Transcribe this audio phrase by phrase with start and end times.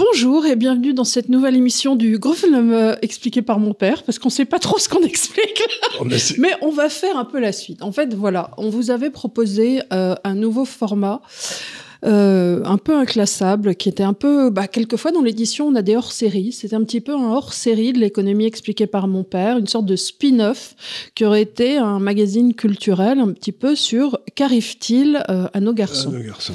[0.00, 4.02] Bonjour et bienvenue dans cette nouvelle émission du Gros Film euh, expliqué par mon père,
[4.02, 5.62] parce qu'on ne sait pas trop ce qu'on explique.
[6.38, 7.82] Mais on va faire un peu la suite.
[7.82, 11.20] En fait, voilà, on vous avait proposé euh, un nouveau format.
[12.06, 15.96] Euh, un peu inclassable, qui était un peu, bah, quelquefois dans l'édition, on a des
[15.96, 16.52] hors-séries.
[16.52, 19.96] C'était un petit peu un hors-série de l'économie expliquée par mon père, une sorte de
[19.96, 20.76] spin-off
[21.14, 26.08] qui aurait été un magazine culturel un petit peu sur qu'arrive-t-il à nos garçons?
[26.08, 26.54] À nos garçons.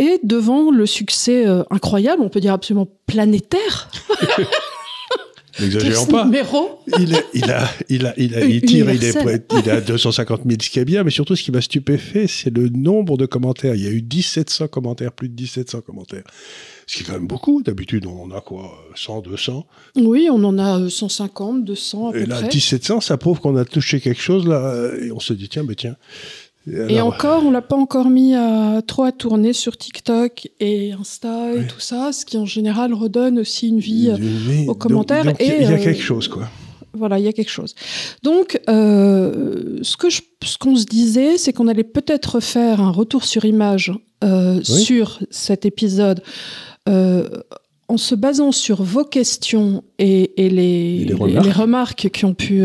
[0.00, 3.90] Et devant le succès euh, incroyable, on peut dire absolument planétaire.
[5.60, 6.30] N'exagérons pas.
[6.98, 10.56] Il, il, a, il, a, il, a, il tire, il, est, il a 250 000,
[10.62, 13.74] ce qui est bien, mais surtout ce qui m'a stupéfait, c'est le nombre de commentaires.
[13.74, 16.24] Il y a eu 1700 commentaires, plus de 1700 commentaires.
[16.86, 17.62] Ce qui est quand même beaucoup.
[17.62, 22.20] D'habitude, on en a quoi 100, 200 Oui, on en a 150, 200 à peu
[22.20, 25.50] et là, 1700, ça prouve qu'on a touché quelque chose là, et on se dit,
[25.50, 25.96] tiens, mais tiens,
[26.66, 31.54] et, encore, on l'a pas encore mis à, trop à tourner sur TikTok et Insta
[31.54, 35.24] et tout ça, ce qui en général redonne aussi une vie, euh, aux commentaires.
[35.40, 36.48] il y a euh, quelque chose, quoi.
[36.92, 37.74] Voilà, il y a quelque chose.
[38.22, 43.24] Donc, euh, ce que ce qu'on se disait, c'est qu'on allait peut-être faire un retour
[43.24, 43.92] sur image
[44.62, 46.22] sur cet épisode.
[46.86, 52.10] en se basant sur vos questions et, les, les, remarques.
[52.10, 52.64] qui ont pu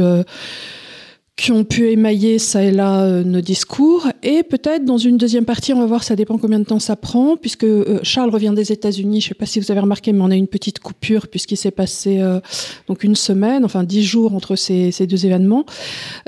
[1.35, 4.07] qui ont pu émailler ça et là euh, nos discours.
[4.23, 6.95] Et peut-être dans une deuxième partie, on va voir, ça dépend combien de temps ça
[6.95, 9.19] prend, puisque euh, Charles revient des États-Unis.
[9.19, 11.57] Je ne sais pas si vous avez remarqué, mais on a une petite coupure puisqu'il
[11.57, 12.39] s'est passé euh,
[12.87, 15.65] donc une semaine, enfin dix jours entre ces, ces deux événements.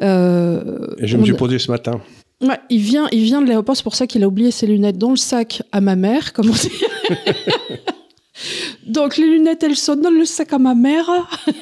[0.01, 2.01] et je me suis posé ce matin.
[2.41, 4.97] Ouais, il vient, il vient de l'aéroport, c'est pour ça qu'il a oublié ses lunettes
[4.97, 6.69] dans le sac à ma mère, comme on dit.
[8.85, 11.09] Donc les lunettes, elles sont dans le sac à ma mère.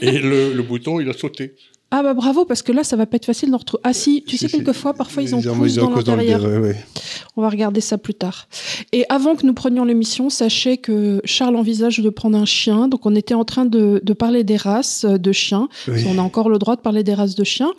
[0.01, 1.55] Et le, le bouton, il a sauté.
[1.91, 3.81] Ah bah bravo, parce que là, ça va pas être facile d'en retrouver.
[3.83, 6.41] Ah si, tu sais, quelquefois, parfois, ils, ont poussé dans l'intérieur.
[7.37, 8.47] On va regarder ça plus tard.
[8.91, 12.87] Et avant que nous prenions l'émission, sachez que Charles envisage de prendre un chien.
[12.87, 15.69] Donc, on était en train de, parler des races de chiens.
[16.07, 17.71] On a encore le droit de parler des races de chiens.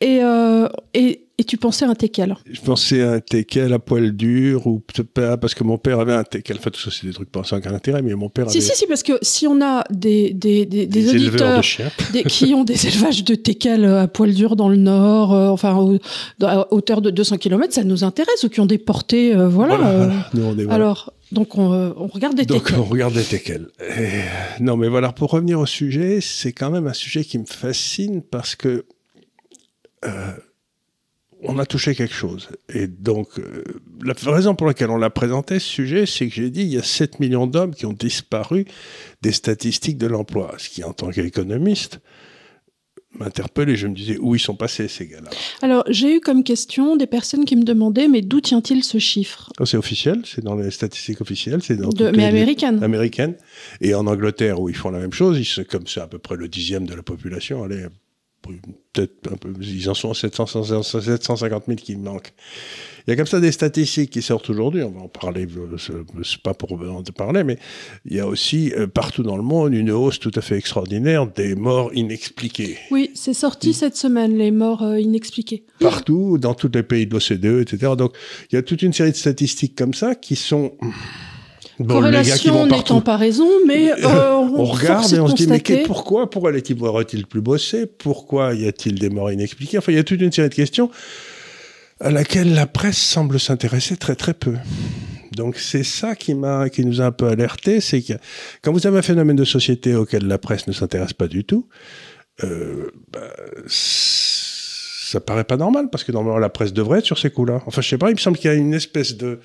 [0.00, 3.78] Et, euh, et et tu pensais à un teckel Je pensais à un teckel à
[3.78, 4.82] poil dur, ou
[5.14, 6.58] parce que mon père avait un teckel.
[6.58, 8.52] En fait, tout ça, c'est des trucs pas sans aucun intérêt, mais mon père avait...
[8.52, 11.62] Si, si, si, parce que si on a des, des, des, des auditeurs
[12.28, 15.98] qui ont des élevages de teckel à poil dur dans le Nord, euh, enfin,
[16.42, 19.80] à hauteur de 200 km, ça nous intéresse, ou qui ont des portées, euh, voilà.
[19.80, 23.68] Euh, nous, on est, Alors, donc on, on, regarde des Donc on regarde des teckels.
[24.60, 28.20] non mais voilà, pour revenir au sujet, c'est quand même un sujet qui me fascine
[28.20, 28.84] parce que
[31.42, 32.48] on a touché quelque chose.
[32.72, 33.64] Et donc, euh,
[34.04, 36.78] la raison pour laquelle on l'a présenté, ce sujet, c'est que j'ai dit, il y
[36.78, 38.66] a 7 millions d'hommes qui ont disparu
[39.22, 40.54] des statistiques de l'emploi.
[40.58, 42.00] Ce qui, en tant qu'économiste,
[43.18, 45.30] m'interpelle et je me disais, où ils sont passés, ces gars-là?
[45.62, 49.50] Alors, j'ai eu comme question des personnes qui me demandaient, mais d'où tient-il ce chiffre?
[49.58, 51.62] Oh, C'est officiel, c'est dans les statistiques officielles.
[51.62, 53.34] c'est dans Mais américaines Américaines.
[53.80, 56.36] Et en Angleterre, où ils font la même chose, ils, comme c'est à peu près
[56.36, 57.86] le dixième de la population, allez,
[58.42, 62.32] peut-être un peu, ils en sont à 750 000 qui manquent.
[63.06, 65.46] Il y a comme ça des statistiques qui sortent aujourd'hui, on va en parler,
[65.78, 67.58] c'est pas pour en parler, mais
[68.04, 71.26] il y a aussi euh, partout dans le monde une hausse tout à fait extraordinaire
[71.26, 72.76] des morts inexpliquées.
[72.90, 75.64] Oui, c'est sorti cette semaine, les morts euh, inexpliquées.
[75.80, 77.94] Partout, dans tous les pays de l'OCDE, etc.
[77.96, 78.14] Donc
[78.50, 80.74] il y a toute une série de statistiques comme ça qui sont
[81.86, 86.52] Corrélation n'étant pas raison, mais euh, on, regarde et on se dit mais pourquoi pourquoi
[86.52, 87.86] les types auraient-ils plus bossé?
[87.86, 89.78] Pourquoi y a-t-il des morts inexpliquées?
[89.78, 90.90] Enfin, il y a toute une série de questions
[92.00, 94.54] à laquelle la presse semble s'intéresser très très peu.
[95.32, 98.14] Donc c'est ça qui m'a qui nous a un peu alerté, c'est que
[98.62, 101.68] quand vous avez un phénomène de société auquel la presse ne s'intéresse pas du tout,
[102.42, 103.32] euh, bah,
[103.68, 107.62] ça paraît pas normal parce que normalement la presse devrait être sur ces coups-là.
[107.66, 109.40] Enfin je sais pas, il me semble qu'il y a une espèce de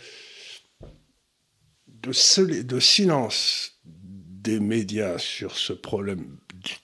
[2.05, 6.37] de, silence des médias sur ce problème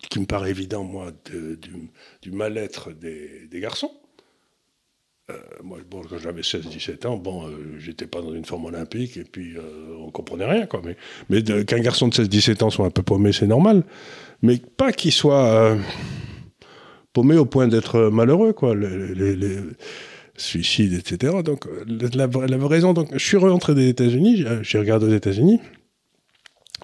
[0.10, 1.12] qui me paraît évident, moi,
[2.22, 3.92] du, mal-être des, garçons.
[5.30, 9.18] Euh, moi, bon, quand j'avais 16-17 ans, bon, euh, j'étais pas dans une forme olympique
[9.18, 10.82] et puis euh, on comprenait rien, quoi.
[11.30, 13.84] Mais, qu'un garçon de 16-17 ans soit un peu paumé, c'est normal.
[14.42, 15.78] Mais pas qu'il soit
[17.14, 18.76] paumé au point d'être malheureux, quoi.
[18.76, 19.60] les,
[20.42, 21.42] suicide, etc.
[21.44, 25.60] Donc, la, vraie raison, donc, je suis rentré des États-Unis, j'ai regardé aux États-Unis.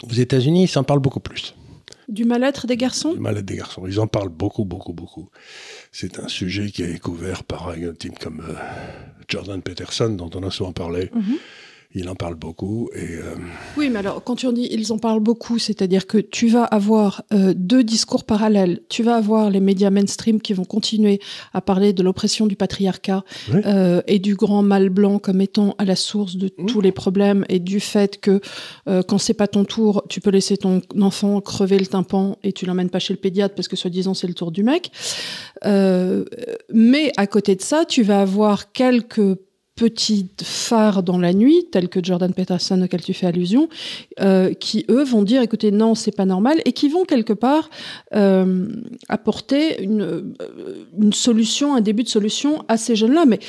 [0.03, 1.55] Aux États-Unis, ils s'en parlent beaucoup plus.
[2.07, 3.13] Du mal-être des garçons?
[3.13, 3.85] Du mal-être des garçons.
[3.85, 5.29] Ils en parlent beaucoup, beaucoup, beaucoup.
[5.91, 8.53] C'est un sujet qui est couvert par un type comme euh,
[9.27, 11.09] Jordan Peterson, dont on a souvent parlé.
[11.13, 11.37] Mhm.
[11.97, 12.89] Il en parle beaucoup.
[12.93, 13.35] Et, euh,
[13.75, 16.63] Oui, mais alors quand tu en dis ils en parlent beaucoup, c'est-à-dire que tu vas
[16.63, 18.81] avoir euh, deux discours parallèles.
[18.89, 21.19] Tu vas avoir les médias mainstream qui vont continuer
[21.53, 23.23] à parler de l'oppression du patriarcat
[23.53, 26.65] euh, et du grand mal blanc comme étant à la source de mmh.
[26.67, 28.39] tous les problèmes et du fait que
[29.07, 32.65] quand c'est pas ton tour, tu peux laisser ton enfant crever le tympan et tu
[32.65, 34.91] l'emmènes pas chez le pédiatre parce que soi-disant c'est le tour du mec.
[35.63, 39.37] mais à côté de ça, tu vas avoir quelques
[39.77, 43.69] petits phares dans la nuit, tels que Jordan Peterson auquel tu fais allusion,
[44.19, 47.69] euh, qui eux vont dire écoutez non c'est pas normal et qui vont quelque part
[48.15, 48.67] euh,
[49.07, 53.25] apporter une, euh, une solution, un début de solution à ces jeunes-là.
[53.25, 53.39] Mais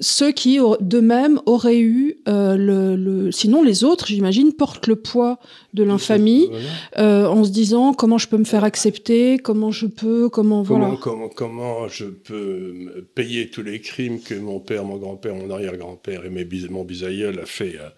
[0.00, 5.40] ceux qui d'eux-mêmes auraient eu le, le, sinon les autres, j'imagine, portent le poids
[5.74, 6.48] de l'infamie
[6.96, 10.96] en se disant comment je peux me faire accepter, comment je peux, comment, comment voilà.
[11.00, 16.24] Comment, comment je peux payer tous les crimes que mon père, mon grand-père, mon arrière-grand-père
[16.24, 17.76] et mes, mon bisaïeul a fait.
[17.78, 17.88] Euh.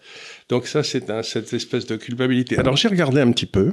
[0.49, 2.59] Donc ça, c'est un, cette espèce de culpabilité.
[2.59, 3.73] Alors j'ai regardé un petit peu.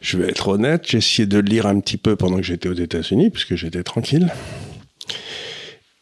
[0.00, 2.74] Je vais être honnête, j'ai essayé de lire un petit peu pendant que j'étais aux
[2.74, 4.32] États-Unis, puisque j'étais tranquille.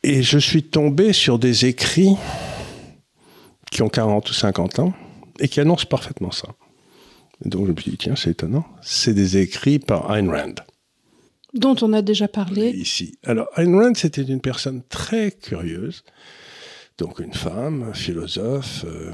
[0.02, 2.16] Et je suis tombé sur des écrits
[3.70, 4.92] qui ont 40 ou 50 ans
[5.38, 6.48] et qui annoncent parfaitement ça.
[7.44, 8.64] Donc je me suis dit, tiens, c'est étonnant.
[8.82, 10.54] C'est des écrits par Ayn Rand.
[11.54, 12.70] Dont on a déjà parlé.
[12.70, 13.18] Ici.
[13.24, 16.04] Alors, Ayn Rand, c'était une personne très curieuse
[17.02, 19.10] donc une femme, philosophe euh,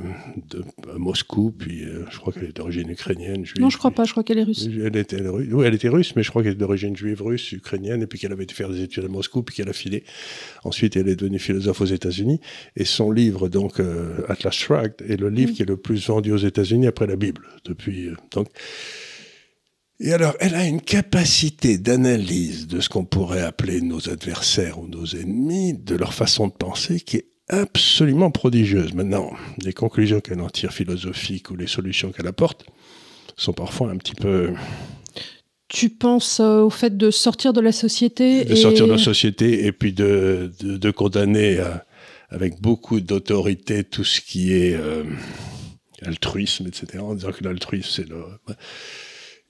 [0.51, 0.63] de
[0.99, 3.47] Moscou, puis euh, je crois qu'elle est d'origine ukrainienne.
[3.47, 4.69] Juive, non, je crois pas, je crois qu'elle est russe.
[4.85, 8.03] Elle était, oui, elle était russe, mais je crois qu'elle est d'origine juive russe, ukrainienne,
[8.03, 10.05] et puis qu'elle avait été faire des études à Moscou, puis qu'elle a filé.
[10.65, 12.41] Ensuite, elle est devenue philosophe aux États-Unis,
[12.77, 16.31] et son livre, donc euh, Atlas Shrugged, est le livre qui est le plus vendu
[16.31, 17.49] aux États-Unis après la Bible.
[17.65, 18.49] Depuis, donc,
[20.01, 24.87] et alors, elle a une capacité d'analyse de ce qu'on pourrait appeler nos adversaires ou
[24.87, 28.95] nos ennemis, de leur façon de penser, qui est absolument prodigieuse.
[28.95, 32.67] Maintenant, les conclusions qu'elle en tire philosophiques ou les solutions qu'elle apporte
[33.37, 34.53] sont parfois un petit peu...
[35.69, 39.67] Tu penses euh, au fait de sortir de la société De sortir de la société
[39.67, 41.75] et puis de, de, condamner euh,
[42.31, 45.05] avec beaucoup d'autorité tout ce qui est euh,
[46.03, 47.01] altruisme, etc.
[47.01, 48.25] En disant que l'altruisme, c'est le...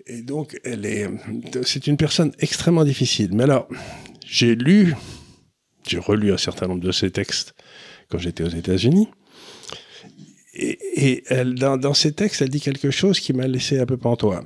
[0.06, 1.09] Et donc, elle est,
[1.62, 3.31] c'est une personne extrêmement difficile.
[3.33, 3.69] Mais alors,
[4.27, 4.94] j'ai lu,
[5.87, 7.55] j'ai relu un certain nombre de ses textes
[8.08, 9.08] quand j'étais aux États-Unis.
[10.55, 11.22] Et,
[11.56, 14.44] dans, dans, ses textes, elle dit quelque chose qui m'a laissé un peu pantois.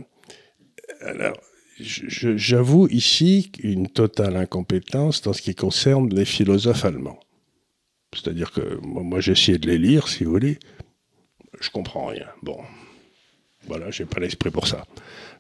[1.01, 1.39] Alors,
[1.79, 7.19] j'avoue ici une totale incompétence dans ce qui concerne les philosophes allemands.
[8.15, 10.59] C'est-à-dire que moi, j'ai essayé de les lire, si vous voulez.
[11.61, 12.27] Je comprends rien.
[12.43, 12.59] Bon,
[13.69, 14.85] voilà, j'ai pas l'esprit pour ça.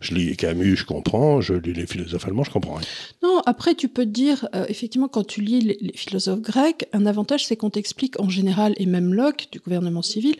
[0.00, 1.40] Je lis Camus, je comprends.
[1.40, 2.86] Je lis les philosophes allemands, je comprends rien.
[3.22, 7.06] Non, après, tu peux te dire, euh, effectivement, quand tu lis les, philosophes grecs, un
[7.06, 10.36] avantage, c'est qu'on t'explique en général, et même Locke, du gouvernement civil,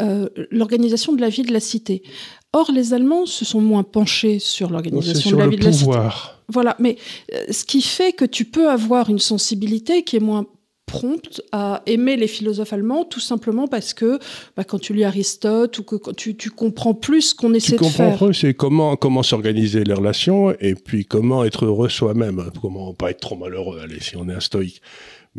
[0.00, 2.02] euh, l'organisation de la vie de la cité.
[2.52, 5.90] Or, les Allemands se sont moins penchés sur l'organisation de la vie de la cité.
[6.48, 6.96] Voilà, mais
[7.34, 10.46] euh, ce qui fait que tu peux avoir une sensibilité qui est moins
[10.98, 14.18] prompte à aimer les philosophes allemands, tout simplement parce que
[14.56, 17.84] bah, quand tu lis Aristote ou que quand tu, comprends plus ce qu'on essaie de
[17.84, 18.12] faire.
[18.12, 22.94] Tu comprends c'est comment, comment s'organiser les relations et puis comment être heureux soi-même, comment
[22.94, 24.80] pas être trop malheureux, allez, si on est un stoïque.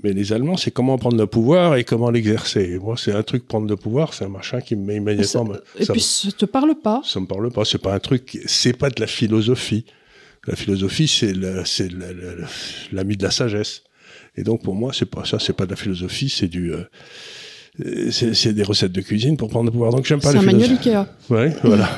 [0.03, 2.77] Mais les Allemands, c'est comment prendre le pouvoir et comment l'exercer.
[2.79, 5.55] Moi, c'est un truc, prendre le pouvoir, c'est un machin qui me met immédiatement...
[5.79, 8.77] et puis, ça te parle pas Ça me parle pas, c'est pas un truc, c'est
[8.77, 9.85] pas de la philosophie.
[10.45, 11.33] La philosophie, c'est
[12.91, 13.83] l'ami de la sagesse.
[14.37, 18.11] Et donc pour moi, c'est pas ça, c'est pas de la philosophie, c'est du euh,
[18.11, 19.91] c'est des recettes de cuisine pour prendre le pouvoir.
[19.91, 20.77] Donc j'aime pas les C'est un manuel.
[21.29, 21.89] Ouais, voilà.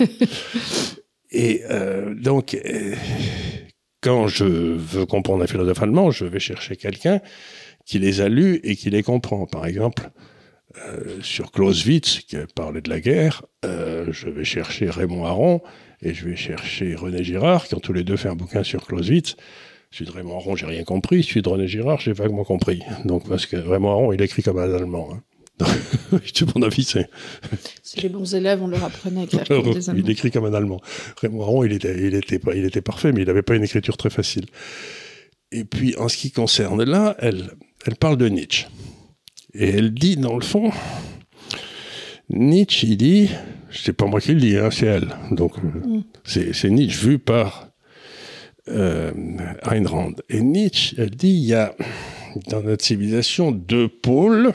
[1.31, 2.95] et euh, donc euh,
[4.01, 7.21] quand je veux comprendre un philosophe allemand, je vais chercher quelqu'un
[7.85, 9.45] qui les a lus et qui les comprend.
[9.45, 10.09] Par exemple,
[10.77, 15.61] euh, sur Clausewitz, qui parlait de la guerre, euh, je vais chercher Raymond Aron
[16.01, 18.85] et je vais chercher René Girard, qui ont tous les deux fait un bouquin sur
[18.85, 19.35] Clausewitz.
[19.91, 21.23] Celui de Raymond Aron, j'ai rien compris.
[21.23, 22.81] Celui de René Girard, j'ai vaguement compris.
[23.05, 25.09] Donc, parce que Raymond Aron, il écrit comme un Allemand.
[25.11, 25.21] Hein.
[26.55, 27.09] mon avis, c'est.
[27.83, 29.43] C'est les bons élèves, on leur apprenait à écrire
[29.73, 30.03] des Allemands.
[30.05, 30.79] Il écrit comme un Allemand.
[31.21, 33.97] Raymond Aron, il était, il était, il était parfait, mais il n'avait pas une écriture
[33.97, 34.45] très facile.
[35.51, 37.51] Et puis, en ce qui concerne là, elle,
[37.85, 38.67] elle parle de Nietzsche.
[39.55, 40.71] Et elle dit, dans le fond,
[42.29, 43.29] Nietzsche, il dit,
[43.71, 45.15] c'est pas moi qui le dis, hein, c'est elle.
[45.31, 46.03] Donc, mm.
[46.23, 47.68] c'est Nietzsche vu par
[48.69, 49.11] euh,
[49.63, 50.13] Ayn Rand.
[50.29, 51.75] Et Nietzsche, dit, il y a
[52.47, 54.53] dans notre civilisation deux pôles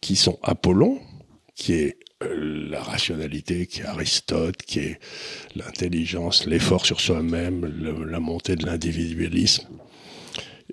[0.00, 1.00] qui sont Apollon,
[1.54, 5.00] qui est euh, la rationalité, qui est Aristote, qui est
[5.56, 7.66] l'intelligence, l'effort sur soi-même,
[8.06, 9.68] la montée de l'individualisme.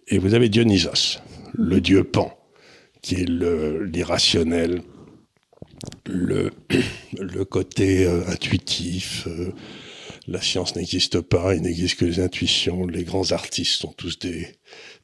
[0.08, 1.20] Et vous avez Dionysos,
[1.54, 2.38] le dieu Pan,
[3.02, 4.82] qui est l'irrationnel,
[6.06, 6.52] le,
[7.20, 9.54] le côté euh, intuitif, euh,
[10.30, 14.48] la science n'existe pas, il n'existe que les intuitions, les grands artistes sont tous des,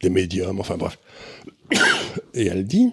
[0.09, 0.99] médiums, enfin bref.
[2.35, 2.91] Et elle dit,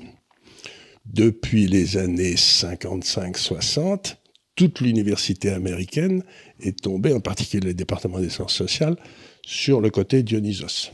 [1.04, 4.16] depuis les années 55-60,
[4.54, 6.24] toute l'université américaine
[6.60, 8.96] est tombée, en particulier le département des sciences sociales,
[9.44, 10.90] sur le côté Dionysos.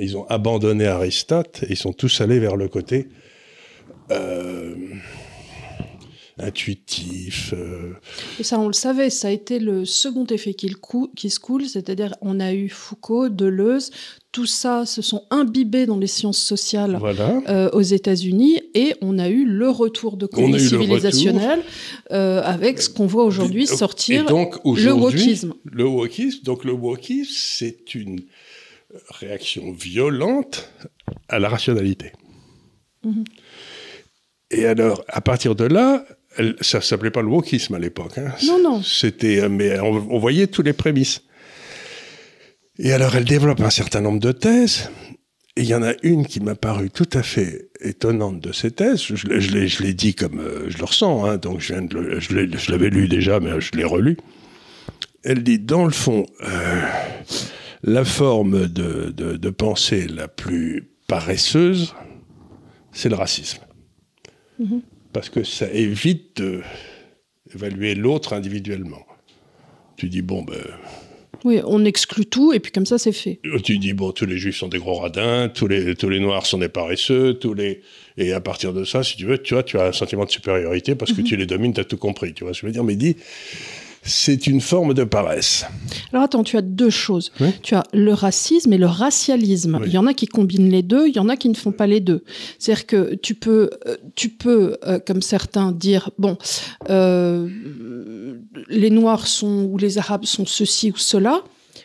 [0.00, 3.08] Ils ont abandonné Aristote et ils sont tous allés vers le côté
[4.10, 4.74] euh,
[6.38, 7.54] intuitif.
[7.56, 7.92] Euh.
[8.40, 10.74] Et ça, on le savait, ça a été le second effet qui,
[11.16, 13.90] qui se coule, c'est-à-dire on a eu Foucault, Deleuze,
[14.32, 16.98] tout ça se sont imbibés dans les sciences sociales
[17.48, 21.62] euh, aux États-Unis et on a eu le retour de courant civilisationnel
[22.10, 25.54] euh, avec ce qu'on voit aujourd'hui sortir donc, le wokisme.
[25.64, 28.22] Le wokisme, donc le wokisme, c'est une
[29.08, 30.68] réaction violente
[31.28, 32.12] à la rationalité.
[33.04, 33.24] Mhm.
[34.50, 36.04] Et alors, à partir de là,
[36.60, 38.18] ça s'appelait pas le wokisme à l'époque.
[38.18, 38.32] Hein.
[38.46, 38.82] Non, non.
[38.82, 41.22] C'était, euh, mais on, voyait tous les prémices.
[42.78, 44.90] Et alors, elle développe un certain nombre de thèses.
[45.56, 48.72] Et il y en a une qui m'a paru tout à fait étonnante de ces
[48.72, 49.02] thèses.
[49.02, 52.72] Je, je l'ai dit comme euh, je le ressens, hein, donc je, viens de je
[52.72, 54.16] l'avais lu déjà, mais je l'ai relu.
[55.22, 56.82] Elle dit, dans le fond, euh,
[57.84, 61.94] la forme de, de, de, pensée la plus paresseuse,
[62.92, 63.62] c'est le racisme.
[64.60, 64.80] Mm-hmm
[65.14, 69.06] parce que ça évite d'évaluer l'autre individuellement.
[69.96, 70.60] Tu dis, bon, ben.
[71.44, 73.38] Oui, on exclut tout et puis comme ça, c'est fait.
[73.62, 76.46] Tu dis, bon, tous les juifs sont des gros radins, tous les, tous les noirs
[76.46, 77.82] sont des paresseux, tous les.
[78.16, 80.30] Et à partir de ça, si tu veux, tu vois, tu as un sentiment de
[80.30, 81.24] supériorité parce que mm-hmm.
[81.24, 82.34] tu les domines, tu as tout compris.
[82.34, 83.16] Tu vois ce que je veux dire Mais dis,
[84.04, 85.64] c'est une forme de paresse.
[86.12, 87.32] Alors attends, tu as deux choses.
[87.62, 89.80] Tu as le racisme et le racialisme.
[89.86, 91.72] Il y en a qui combinent les deux, il y en a qui ne font
[91.72, 92.24] pas les deux.
[92.58, 96.36] C'est-à-dire que tu peux, euh, tu peux, euh, comme certains, dire bon,
[96.90, 97.48] euh,
[98.68, 101.42] les Noirs sont ou les Arabes sont ceci ou cela.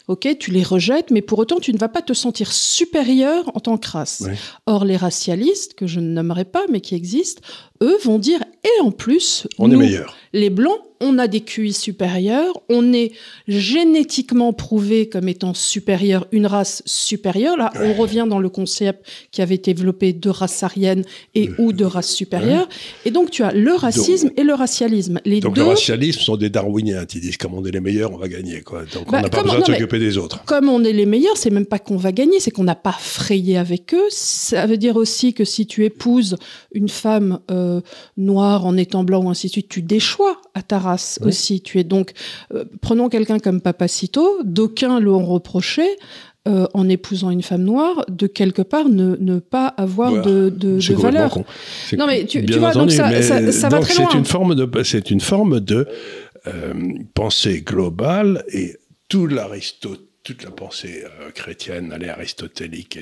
[0.08, 3.60] Ok, tu les rejettes, mais pour autant, tu ne vas pas te sentir supérieur en
[3.60, 4.24] tant que race.
[4.66, 7.44] Or, les racialistes, que je ne nommerai pas, mais qui existent,
[7.84, 10.16] eux vont dire, et en plus, on est meilleur.
[10.34, 13.12] Les blancs, on a des QI supérieurs, on est
[13.48, 17.58] génétiquement prouvé comme étant supérieur, une race supérieure.
[17.58, 21.04] Là, on revient dans le concept qui avait été développé de race aryenne
[21.36, 22.68] et ou de race supérieure.
[23.06, 25.20] Et donc, tu as le racisme et le racialisme.
[25.26, 28.18] Les donc, le racialisme sont des darwiniens qui disent comme on est les meilleurs, on
[28.18, 28.62] va gagner.
[28.62, 28.82] Quoi.
[28.94, 30.44] Donc, on bah, n'a pas besoin de s'occuper des autres.
[30.46, 32.96] Comme on est les meilleurs, c'est même pas qu'on va gagner, c'est qu'on n'a pas
[33.00, 34.08] frayé avec eux.
[34.10, 36.36] Ça veut dire aussi que si tu épouses
[36.74, 37.80] une femme euh,
[38.18, 40.89] noire en étant blanc ou ainsi de suite, tu déchois à ta race
[41.22, 41.62] aussi.
[41.62, 42.12] Tu es donc,
[42.54, 45.84] euh, prenons quelqu'un comme Papacito, d'aucuns l'ont reproché.
[46.48, 50.94] Euh, en épousant une femme noire, de quelque part ne, ne pas avoir de, de,
[50.94, 51.38] valeur.
[51.98, 54.08] Non mais tu, vois, donc ça, ça, va très loin.
[54.10, 55.86] C'est une forme de, c'est une forme de
[56.48, 56.74] euh,
[57.14, 58.78] pensée globale et
[59.10, 63.00] tout l'Aristote toute la pensée euh, chrétienne, allez, aristotélique,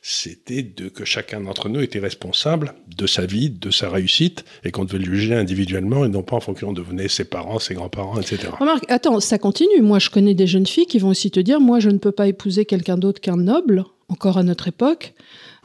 [0.00, 4.70] c'était de que chacun d'entre nous était responsable de sa vie, de sa réussite, et
[4.70, 8.18] qu'on devait le juger individuellement et non pas en fonction de ses parents, ses grands-parents,
[8.18, 8.48] etc.
[8.58, 9.82] Remarque, attends, ça continue.
[9.82, 12.12] Moi, je connais des jeunes filles qui vont aussi te dire, moi, je ne peux
[12.12, 15.12] pas épouser quelqu'un d'autre qu'un noble, encore à notre époque.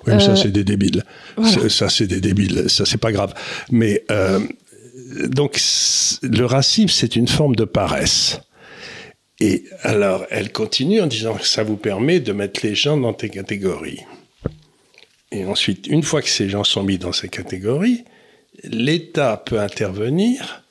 [0.06, 1.06] Oui, mais ça, euh, c'est des débiles.
[1.70, 2.70] Ça, c'est des débiles.
[2.70, 3.34] Ça, c'est pas grave.
[3.72, 4.42] Mais euh,
[5.28, 5.58] donc,
[6.22, 8.42] le racisme, c'est une forme de paresse.
[9.42, 13.12] Et alors, elle continue en disant que ça vous permet de mettre les gens dans
[13.12, 14.02] des catégories.
[15.32, 18.04] Et ensuite, une fois que ces gens sont mis dans ces catégories,
[18.64, 20.64] l'État peut intervenir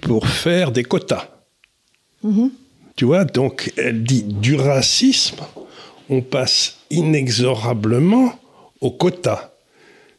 [0.00, 1.30] pour faire des quotas.
[2.24, 2.50] Mm-hmm.
[2.96, 5.38] Tu vois, donc elle dit du racisme,
[6.10, 8.36] on passe inexorablement
[8.80, 9.54] au quota.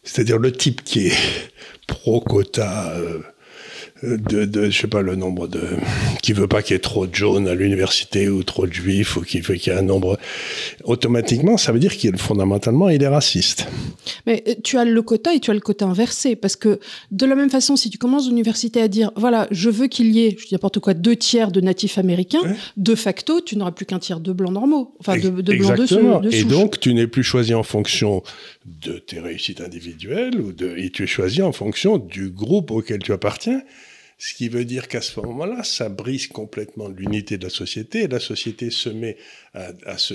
[0.03, 1.51] C'est-à-dire le type qui est
[1.87, 3.19] pro-quota, euh,
[4.03, 5.61] de, de, je sais pas le nombre de
[6.21, 9.17] qui veut pas qu'il y ait trop de jaunes à l'université ou trop de juifs
[9.17, 10.17] ou qui veut qu'il y ait un nombre
[10.83, 13.67] automatiquement ça veut dire qu'il fondamentalement il est raciste.
[14.25, 16.79] Mais euh, tu as le quota et tu as le quota inversé parce que
[17.11, 20.25] de la même façon si tu commences l'université à dire voilà je veux qu'il y
[20.25, 22.41] ait je dis n'importe quoi deux tiers de natifs américains
[22.77, 24.95] de facto tu n'auras plus qu'un tiers de blancs normaux.
[24.99, 28.23] Enfin de, de blancs de, de et donc tu n'es plus choisi en fonction
[28.65, 32.99] de tes réussites individuelles ou de et tu es choisi en fonction du groupe auquel
[32.99, 33.61] tu appartiens
[34.19, 38.07] ce qui veut dire qu'à ce moment-là, ça brise complètement l'unité de la société et
[38.09, 39.15] la société se met
[39.53, 40.13] à, se,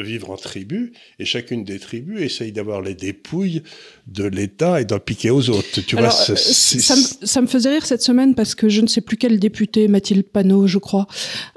[0.00, 3.62] vivre en tribu, et chacune des tribus essaye d'avoir les dépouilles
[4.08, 5.80] de l'État et d'en piquer aux autres.
[5.86, 9.16] Tu vois, euh, ça, me, faisait rire cette semaine parce que je ne sais plus
[9.16, 11.06] quel député, Mathilde Panot, je crois,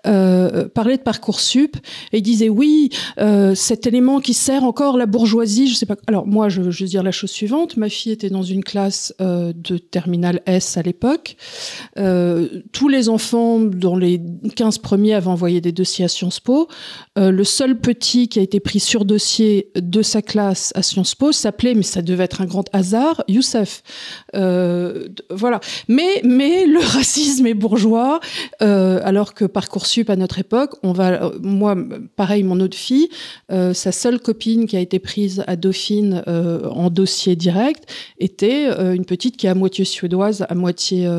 [0.05, 1.75] euh, parlait de Parcoursup
[2.13, 5.95] et disait oui, euh, cet élément qui sert encore la bourgeoisie, je sais pas.
[6.05, 7.77] Alors moi, je, je veux dire la chose suivante.
[7.77, 11.35] Ma fille était dans une classe de terminale S à l'époque.
[11.95, 14.21] tous les enfants dans les
[14.55, 16.67] 15 premiers avaient envoyé des dossiers à Sciences Po.
[17.17, 21.15] Euh, le seul petit qui a été pris sur dossier de sa classe à Sciences
[21.15, 23.83] Po s'appelait, mais ça devait être un grand hasard, Youssef.
[24.35, 25.61] Euh, voilà.
[25.87, 28.19] Mais, mais le racisme est bourgeois,
[28.61, 31.77] euh, alors que Parcoursup, à notre époque, on va, moi,
[32.17, 33.07] pareil, mon autre fille,
[33.49, 37.89] sa seule copine qui a été prise à Dauphine en dossier direct
[38.19, 41.09] était une petite qui est à moitié suédoise, à moitié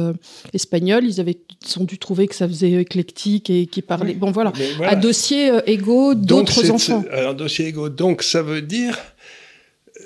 [0.53, 1.05] espagnole.
[1.05, 4.15] Ils avaient sont dû trouver que ça faisait éclectique et qui parlait.
[4.15, 4.53] Bon, voilà.
[4.83, 7.05] À dossier égaux d'autres enfants.
[7.13, 7.89] Un dossier égaux.
[7.89, 8.97] Donc, ça veut dire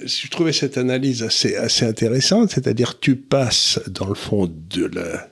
[0.04, 5.28] je trouvais cette analyse assez, assez intéressante, c'est-à-dire tu passes dans le fond de la,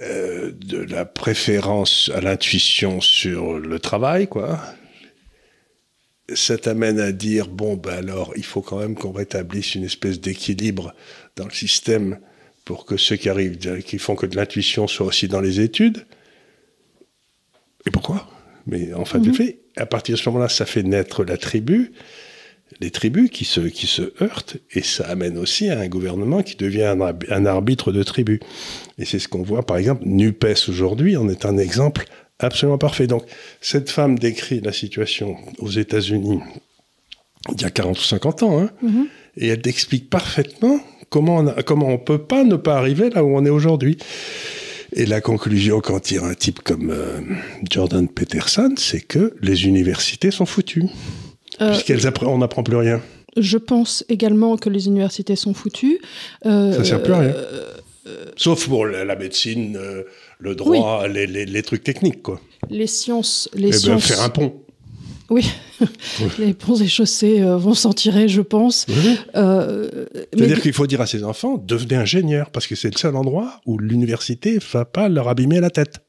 [0.00, 4.60] euh, de la préférence à l'intuition sur le travail, quoi.
[6.34, 10.20] Ça t'amène à dire, bon, ben alors, il faut quand même qu'on rétablisse une espèce
[10.20, 10.94] d'équilibre
[11.36, 12.18] dans le système
[12.64, 16.06] pour que ceux qui arrivent, qui font que de l'intuition soient aussi dans les études.
[17.86, 18.26] Et pourquoi?
[18.66, 19.34] Mais en fait, mhm.
[19.34, 21.92] fait, à partir de ce moment-là, ça fait naître la tribu
[22.80, 26.56] les tribus qui se, qui se heurtent, et ça amène aussi à un gouvernement qui
[26.56, 26.94] devient
[27.30, 28.40] un, arbitre de tribus.
[28.98, 32.06] Et c'est ce qu'on voit, par exemple, NUPES aujourd'hui en est un exemple
[32.38, 33.06] absolument parfait.
[33.06, 33.24] Donc,
[33.60, 36.40] cette femme décrit la situation aux États-Unis
[37.54, 39.06] il y a 40 ou 50 ans, hein, mm-hmm.
[39.36, 40.80] et elle explique parfaitement
[41.10, 43.98] comment on, comment on peut pas ne pas arriver là où on est aujourd'hui.
[44.96, 47.20] Et la conclusion qu'en tire un type comme euh,
[47.68, 50.84] Jordan Peterson, c'est que les universités sont foutues.
[51.60, 53.00] Euh, Puisqu'on n'apprend plus rien.
[53.36, 56.00] Je pense également que les universités sont foutues.
[56.46, 57.30] Euh, ça sert plus à rien.
[57.30, 57.74] Euh,
[58.36, 59.78] Sauf pour la, médecine,
[60.38, 62.40] le droit, les, trucs techniques, quoi.
[62.68, 64.54] Les sciences, les eh ben, faire un pont.
[65.30, 65.50] Oui,
[66.38, 68.86] les ponts et chaussées vont s'en tirer, je pense.
[69.34, 73.60] C'est-à-dire qu'il faut dire à ces enfants, devenez ingénieurs, parce que c'est le seul endroit
[73.66, 76.00] où l'université ne va pas leur abîmer la tête.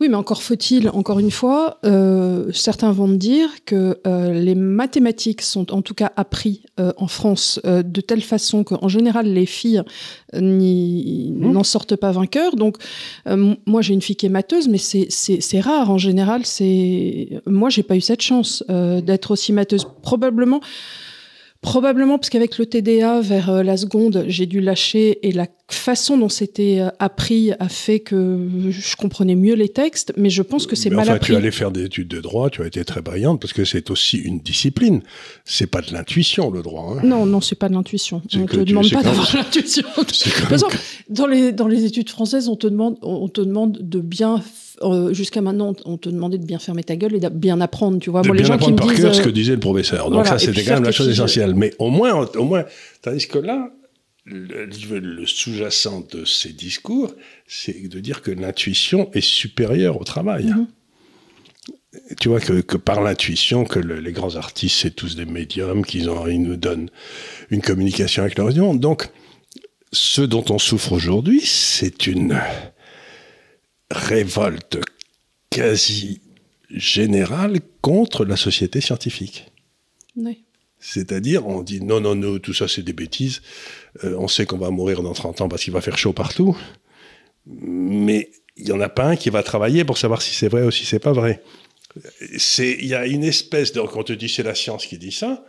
[0.00, 4.54] Oui, mais encore faut-il, encore une fois, euh, certains vont me dire que euh, les
[4.54, 9.46] mathématiques sont en tout cas appris euh, en France de telle façon qu'en général les
[9.46, 9.82] filles
[10.34, 11.50] mmh.
[11.52, 12.56] n'en sortent pas vainqueurs.
[12.56, 12.76] Donc
[13.66, 16.46] moi j'ai une fille qui est matheuse, mais c'est rare en général.
[16.46, 19.86] C'est moi j'ai pas eu cette chance d'être aussi matheuse.
[20.02, 20.60] Probablement
[21.62, 26.16] Probablement parce qu'avec le TDA vers euh, la seconde, j'ai dû lâcher et la façon
[26.16, 30.66] dont c'était euh, appris a fait que je comprenais mieux les textes, mais je pense
[30.66, 31.32] que c'est mal enfin, appris.
[31.32, 33.90] Tu allais faire des études de droit, tu as été très brillante parce que c'est
[33.90, 35.02] aussi une discipline.
[35.44, 36.96] C'est pas de l'intuition le droit.
[36.96, 37.02] Hein.
[37.04, 38.22] Non, non, c'est pas de l'intuition.
[38.34, 39.84] On te demande pas d'avoir l'intuition.
[41.10, 44.40] Dans les dans les études françaises, on te demande on te demande de bien
[44.82, 47.98] euh, jusqu'à maintenant, on te demandait de bien fermer ta gueule et de bien apprendre,
[47.98, 48.22] tu vois.
[48.22, 49.60] De Moi, bien les gens apprendre qui me par disent, cœur ce que disait le
[49.60, 50.10] professeur.
[50.10, 51.49] Donc ça, c'était quand même la chose essentielle.
[51.54, 52.64] Mais au moins, au moins,
[53.02, 53.70] tandis que là,
[54.24, 57.14] le, sous-jacent de ces discours,
[57.46, 60.46] c'est de dire que l'intuition est supérieure au travail.
[60.46, 60.66] Mhm.
[62.20, 66.08] Tu vois que, que par l'intuition, que les grands artistes, c'est tous des médiums, qu'ils
[66.28, 66.88] ils nous donnent
[67.50, 68.74] une communication avec leur vision.
[68.74, 69.08] Donc,
[69.92, 72.40] ce dont on souffre aujourd'hui, c'est une
[73.90, 74.78] révolte
[75.50, 76.20] quasi
[76.70, 79.50] générale contre la société scientifique.
[80.80, 83.42] C'est-à-dire, on dit non, non, non, tout ça c'est des bêtises.
[84.04, 86.56] Euh, on sait qu'on va mourir dans 30 ans parce qu'il va faire chaud partout.
[87.46, 90.62] Mais il n'y en a pas un qui va travailler pour savoir si c'est vrai
[90.62, 91.42] ou si c'est pas vrai.
[92.58, 93.72] Il y a une espèce.
[93.72, 95.44] Quand on te dit c'est la science qui dit ça,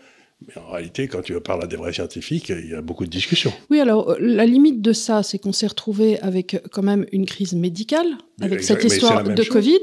[0.48, 3.10] mais en réalité, quand tu parles à des vrais scientifiques, il y a beaucoup de
[3.10, 3.54] discussions.
[3.70, 7.06] Oui, alors euh, la limite de ça, c'est qu'on s'est retrouvé avec euh, quand même
[7.12, 8.08] une crise médicale,
[8.42, 9.80] avec cette histoire de Covid.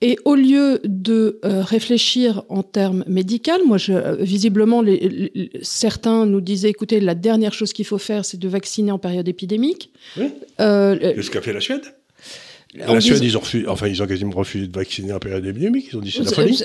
[0.00, 6.40] Et au lieu de euh, réfléchir en termes médicaux, moi, je, visiblement, les, certains nous
[6.40, 9.90] disaient, écoutez, la dernière chose qu'il faut faire, c'est de vacciner en période épidémique.
[10.16, 10.30] Oui.
[10.60, 11.82] Euh, ce qu'a fait la Suède
[12.74, 15.88] la Suède, ils ont, enfin, ils ont quasiment refusé de vacciner en période épidémique.
[15.92, 16.62] Ils ont dit c'est la folie.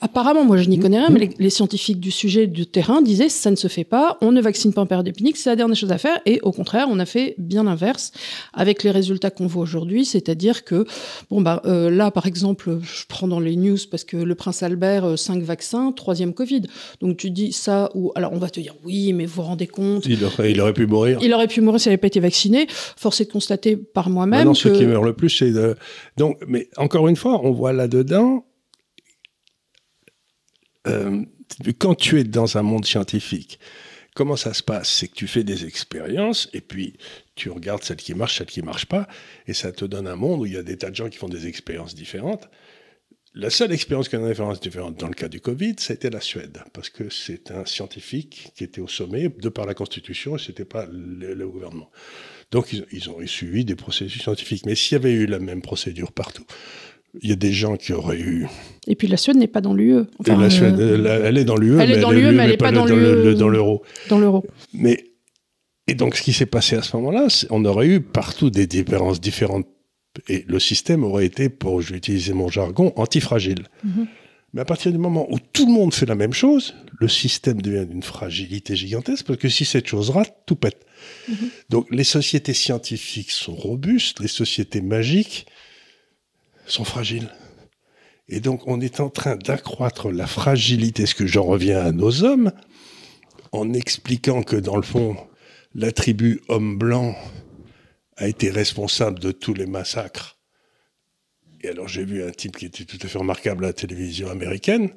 [0.00, 3.50] Apparemment, moi, je n'y connais rien, mais les, scientifiques du sujet du terrain disaient ça
[3.50, 5.92] ne se fait pas, on ne vaccine pas en période épidémique, c'est la dernière chose
[5.92, 6.18] à faire.
[6.26, 8.12] Et au contraire, on a fait bien l'inverse
[8.52, 10.86] avec les résultats qu'on voit aujourd'hui, c'est-à-dire que,
[11.30, 14.62] bon, bah, euh, là, par exemple, je prends dans les news parce que le prince
[14.62, 16.62] Albert, 5 euh, vaccins, troisième Covid.
[17.00, 19.66] Donc tu dis ça, ou alors on va te dire oui, mais vous vous rendez
[19.66, 20.06] compte.
[20.06, 21.18] Il aurait, il aurait pu mourir.
[21.22, 22.66] Il aurait pu mourir s'il n'avait pas été vacciné.
[22.68, 24.44] Force est de constater par moi-même.
[24.44, 24.58] Non, que...
[24.58, 25.52] ceux qui meurent le plus, c'est.
[25.52, 25.76] De...
[26.16, 28.44] Donc, mais encore une fois, on voit là-dedans
[30.86, 31.24] euh,
[31.78, 33.58] quand tu es dans un monde scientifique,
[34.14, 34.88] comment ça se passe?
[34.88, 36.94] C'est que tu fais des expériences et puis
[37.34, 39.06] tu regardes celles qui marchent, celles qui ne marchent pas,
[39.46, 41.18] et ça te donne un monde où il y a des tas de gens qui
[41.18, 42.48] font des expériences différentes.
[43.34, 46.22] La seule expérience qui a une référence différente dans le cas du Covid, c'était la
[46.22, 50.38] Suède, parce que c'est un scientifique qui était au sommet de par la Constitution et
[50.38, 51.90] ce n'était pas le, gouvernement.
[52.50, 54.64] Donc ils, ils, ont suivi des processus scientifiques.
[54.64, 56.46] Mais s'il y avait eu la même procédure partout,
[57.22, 58.46] il y a des gens qui auraient eu.
[58.86, 60.04] Et puis la Suède n'est pas dans l'UE.
[60.26, 62.84] la Suède, elle, est dans l'UE, elle est dans l'UE, mais elle n'est pas, dans
[62.86, 63.82] l'euro.
[64.08, 64.44] Dans l'euro.
[64.72, 65.04] Mais
[65.86, 69.20] et donc ce qui s'est passé à ce moment-là, on aurait eu partout des différences
[69.20, 69.66] différentes
[70.28, 73.66] et le système aurait été, pour utiliser mon jargon, antifragile.
[73.84, 74.06] Mhm.
[74.54, 77.60] Mais à partir du moment où tout le monde fait la même chose, le système
[77.60, 80.86] devient d'une fragilité gigantesque, parce que si cette chose rate, tout pète.
[81.28, 81.36] Mhm.
[81.68, 85.46] Donc les sociétés scientifiques sont robustes, les sociétés magiques
[86.66, 87.30] sont fragiles.
[88.28, 92.24] Et donc on est en train d'accroître la fragilité, ce que j'en reviens à nos
[92.24, 92.52] hommes,
[93.52, 95.16] en expliquant que dans le fond,
[95.74, 97.16] la tribu homme blanc
[98.16, 100.38] a été responsable de tous les massacres.
[101.62, 104.30] Et alors j'ai vu un type qui était tout à fait remarquable à la télévision
[104.30, 104.90] américaine,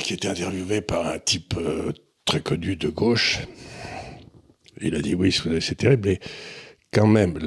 [0.00, 1.92] qui était interviewé par un type euh,
[2.24, 3.40] très connu de gauche.
[4.80, 6.18] Il a dit oui, c'est terrible,
[6.94, 7.38] quand même,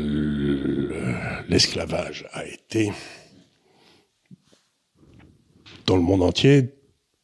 [1.50, 2.92] l'esclavage a été
[5.86, 6.74] dans le monde entier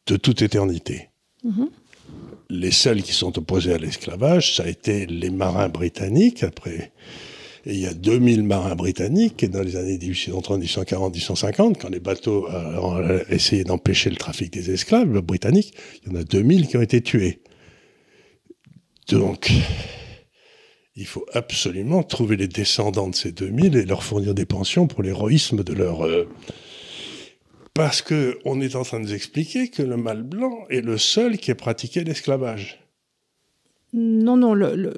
[0.06, 1.10] de toute éternité.
[1.44, 1.68] Mm-hmm
[2.50, 6.42] les seuls qui sont opposés à l'esclavage, ça a été les marins britanniques.
[6.42, 6.92] Après,
[7.66, 11.88] et il y a 2000 marins britanniques, et dans les années 1830, 1840, 1850, quand
[11.88, 16.68] les bateaux ont essayé d'empêcher le trafic des esclaves britanniques, il y en a 2000
[16.68, 17.40] qui ont été tués.
[19.08, 19.50] Donc,
[20.96, 25.02] il faut absolument trouver les descendants de ces 2000 et leur fournir des pensions pour
[25.02, 26.04] l'héroïsme de leur...
[26.06, 26.28] Euh,
[27.74, 31.38] parce qu'on est en train de nous expliquer que le mâle blanc est le seul
[31.38, 32.78] qui ait pratiqué l'esclavage.
[33.92, 34.94] Non, non, le,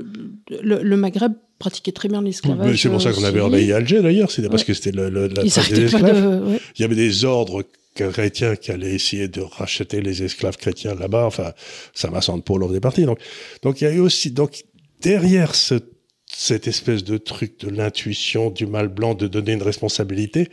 [0.50, 2.82] le, Maghreb pratiquait très bien l'esclavage.
[2.82, 6.58] c'est pour ça qu'on avait envahi Alger d'ailleurs, c'était parce que c'était la des esclaves.
[6.78, 11.24] Il y avait des ordres chrétiens qui allaient essayer de racheter les esclaves chrétiens là-bas.
[11.24, 11.52] Enfin,
[11.94, 13.04] ça semblé pour l'ordre des partis.
[13.04, 13.20] Donc,
[13.62, 14.64] donc il y a eu aussi, donc
[15.00, 20.48] derrière cette espèce de truc de l'intuition du mâle blanc de donner une responsabilité,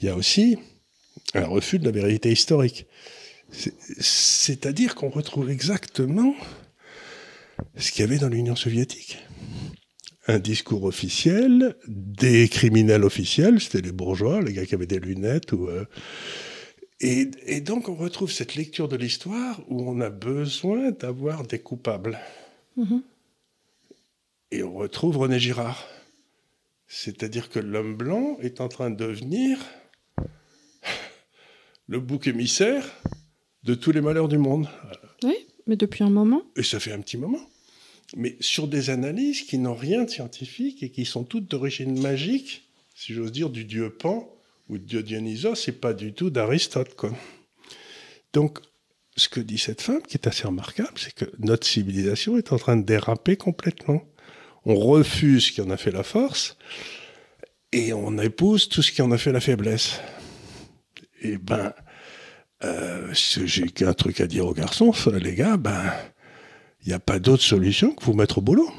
[0.00, 0.58] il y a aussi
[1.34, 2.86] un refus de la vérité historique.
[3.50, 6.34] C'est-à-dire qu'on retrouve exactement
[7.76, 9.18] ce qu'il y avait dans l'Union soviétique.
[10.28, 15.52] Un discours officiel, des criminels officiels, c'était les bourgeois, les gars qui avaient des lunettes.
[15.52, 15.84] Euh,
[17.00, 22.18] et, donc on retrouve cette lecture de l'histoire où on a besoin d'avoir des coupables.
[22.76, 23.02] Mm-hmm.
[24.50, 25.86] Et on retrouve René Girard.
[26.86, 29.58] C'est-à-dire que l'homme blanc est en train de devenir
[31.88, 32.84] le bouc émissaire
[33.64, 34.68] de tous les malheurs du monde.
[35.24, 36.42] Oui, mais depuis un moment.
[36.56, 37.40] Et ça fait un petit moment.
[38.16, 42.68] Mais sur des analyses qui n'ont rien de scientifique et qui sont toutes d'origine magique,
[42.94, 44.32] si j'ose dire, du dieu Pan
[44.68, 46.94] ou du dieu Dionysos, et pas du tout d'Aristote.
[46.94, 47.12] Quoi.
[48.32, 48.60] Donc,
[49.16, 52.58] ce que dit cette femme, qui est assez remarquable, c'est que notre civilisation est en
[52.58, 54.02] train de déraper complètement.
[54.66, 56.58] On refuse ce qui en a fait la force
[57.72, 60.00] et on épouse tout ce qui en a fait la faiblesse
[61.22, 61.72] eh ben,
[62.64, 65.92] euh, j'ai qu'un truc à dire aux garçons, les gars, ben,
[66.82, 68.70] il n'y a pas d'autre solution que vous mettre au boulot.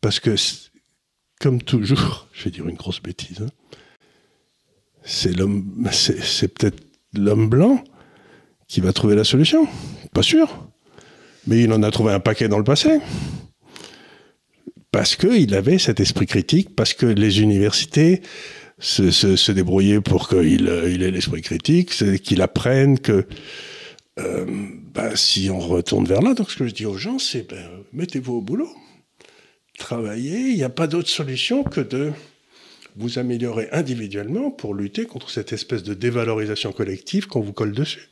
[0.00, 0.34] Parce que,
[1.40, 3.50] comme toujours, je vais dire une grosse bêtise, hein,
[5.02, 6.82] c'est l'homme, c'est peut-être
[7.12, 7.84] l'homme blanc
[8.66, 9.68] qui va trouver la solution.
[10.12, 10.68] Pas sûr.
[11.46, 12.98] Mais il en a trouvé un paquet dans le passé.
[14.96, 18.22] Parce qu'il avait cet esprit critique, parce que les universités
[18.78, 21.90] se, débrouiller pour qu'il euh, ait l'esprit critique,
[22.22, 23.26] qu'il apprenne que
[24.18, 24.46] euh,
[24.94, 27.68] bah, si on retourne vers là, donc ce que je dis aux gens, c'est ben,
[27.92, 28.70] mettez-vous au boulot,
[29.78, 32.10] travaillez, il n'y a pas d'autre solution que de
[32.96, 38.08] vous améliorer individuellement pour lutter contre cette espèce de dévalorisation collective qu'on vous colle dessus.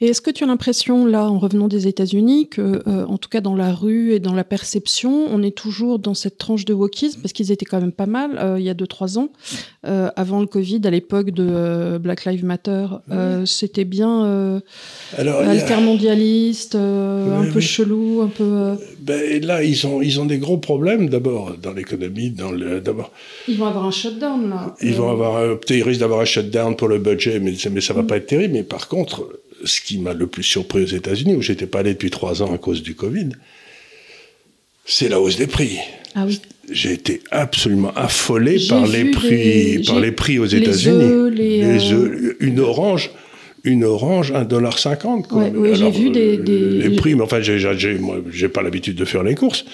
[0.00, 3.28] Et est-ce que tu as l'impression, là, en revenant des États-Unis, que, euh, en tout
[3.28, 6.74] cas dans la rue et dans la perception, on est toujours dans cette tranche de
[6.74, 9.30] wokisme, parce qu'ils étaient quand même pas mal euh, il y a 2-3 ans,
[9.86, 12.86] euh, avant le Covid, à l'époque de Black Lives Matter.
[13.46, 14.62] C'était bien
[15.16, 18.74] altermondialiste, un peu chelou, un peu.
[19.04, 22.30] Ben, là, ils ont, ils ont des gros problèmes, d'abord, dans l'économie.
[22.30, 23.12] Dans le, d'abord.
[23.46, 24.74] Ils vont avoir un shutdown, là.
[24.80, 28.02] Ils, vont avoir, ils risquent d'avoir un shutdown pour le budget, mais, mais ça va
[28.02, 28.06] mm.
[28.06, 28.54] pas être terrible.
[28.54, 29.28] Mais par contre,
[29.64, 32.54] ce qui m'a le plus surpris aux États-Unis, où j'étais pas allé depuis trois ans
[32.54, 33.28] à cause du Covid,
[34.86, 35.78] c'est la hausse des prix.
[36.14, 36.40] Ah oui.
[36.70, 41.30] J'ai été absolument affolé par les prix, par les prix aux États-Unis.
[41.30, 43.10] Les, euh, une orange,
[43.64, 45.32] une orange 1,50$.
[45.32, 48.48] Ouais, oui, j'ai vu des, euh, des- Les prix, mais enfin, j'ai, j'ai, moi, j'ai
[48.48, 49.64] pas l'habitude de faire les courses.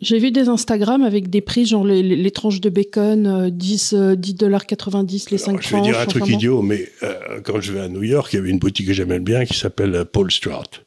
[0.00, 4.14] J'ai vu des Instagram avec des prix, genre les, tranches de bacon, euh, 10, euh,
[4.14, 5.86] 10,90$, les 5 Alors, je vais tranches.
[5.90, 8.50] dire un truc idiot, mais euh, quand je vais à New York, il y avait
[8.50, 10.84] une boutique que j'aimais bien qui s'appelle euh, Paul Strout,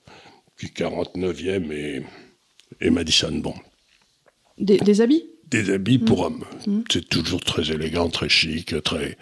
[0.60, 2.04] qui est 49e et,
[2.80, 3.32] et Madison.
[3.34, 3.54] Bon,
[4.60, 5.24] Des, des habits?
[5.50, 6.46] Des habits pour hommes.
[6.90, 9.18] C'est toujours très élégant, très chic, très.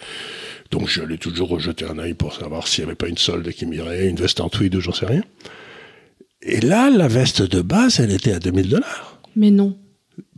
[0.72, 3.66] Donc j'allais toujours rejeter un œil pour savoir s'il n'y avait pas une solde qui
[3.66, 5.24] m'irait, une veste en tweed ou j'en sais rien.
[6.42, 9.78] Et là, la veste de base, elle était à 2000 dollars Mais non.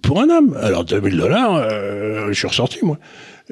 [0.02, 0.58] pour un homme.
[0.60, 2.98] Alors 2000 dollars, euh, je suis ressorti moi.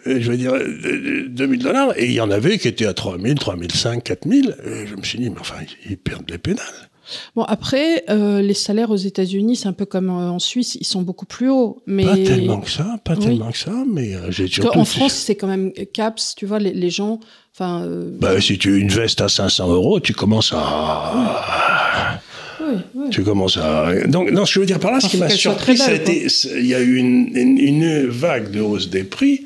[0.07, 2.93] Euh, Je veux dire, euh, 2000 dollars, et il y en avait qui étaient à
[2.93, 4.55] 3000, 3005, 4000.
[4.65, 5.57] Et je me suis dit, mais enfin,
[5.89, 6.88] ils perdent les pédales.
[7.35, 10.85] Bon, après, euh, les salaires aux États-Unis, c'est un peu comme euh, en Suisse, ils
[10.85, 11.81] sont beaucoup plus hauts.
[11.87, 12.03] Mais...
[12.05, 13.25] Pas tellement que ça, pas Oui.
[13.25, 14.71] tellement que ça, mais euh, j'ai surtout.
[14.71, 17.19] qu'en France, c'est quand même CAPS, tu vois, les, les gens.
[17.55, 22.19] Enfin, euh, Bah, si tu as une veste à 500 euros, tu commences à.
[22.61, 23.09] oui, oui.
[23.11, 23.93] Tu commences à.
[24.07, 25.93] Donc, non, ce que je veux dire par là, ce qui m'a surpris, ça a
[25.93, 26.29] été.
[26.29, 29.45] c'est- Il y a eu une, une, une vague de hausse des prix.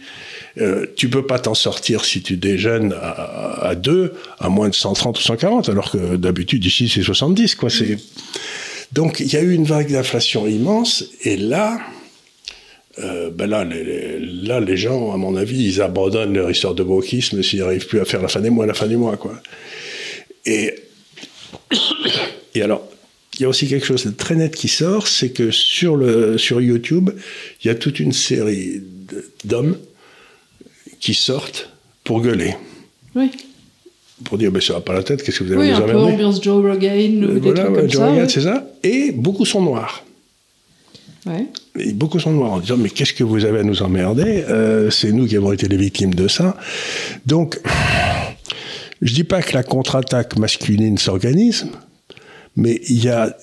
[0.61, 4.75] Euh, tu peux pas t'en sortir si tu déjeunes à, à deux à moins de
[4.75, 7.69] 130 ou 140, alors que d'habitude ici c'est 70, quoi.
[7.71, 7.97] C'est
[8.91, 11.79] donc il y a eu une vague d'inflation immense, et là,
[12.99, 16.75] euh, ben là, les, les- là, les gens, à mon avis, ils abandonnent leur histoire
[16.75, 19.17] de wokisme s'ils n'arrivent plus à faire la fin des mois, la fin du mois,
[19.17, 19.41] quoi.
[20.45, 20.75] Et
[22.53, 22.87] et alors,
[23.39, 26.37] il y a aussi quelque chose de très net qui sort, c'est que sur, le,
[26.37, 27.09] sur YouTube,
[27.63, 28.83] il y a toute une série
[29.43, 29.77] d'hommes
[31.03, 31.69] qui sortent
[32.05, 32.55] pour gueuler,
[33.13, 33.29] oui.
[34.23, 35.81] pour dire, ben, ça va pas la tête, qu'est-ce que vous allez Oui, nous un
[35.81, 38.07] peu ambiance Joe Rogan ou Euh, des Voilà, trucs comme Joe ça.
[38.07, 38.29] Rogan, ouais.
[38.29, 38.65] c'est ça.
[38.83, 40.05] Et beaucoup sont noirs.
[41.25, 41.45] Ouais.
[41.77, 44.89] Et beaucoup sont noirs en disant mais qu'est-ce que vous avez à nous emmerder Euh,
[44.91, 46.55] C'est nous qui avons été les victimes de ça.
[47.25, 47.59] Donc,
[49.01, 51.67] je dis pas que la contre-attaque masculine s'organise,
[52.55, 53.35] mais il y a,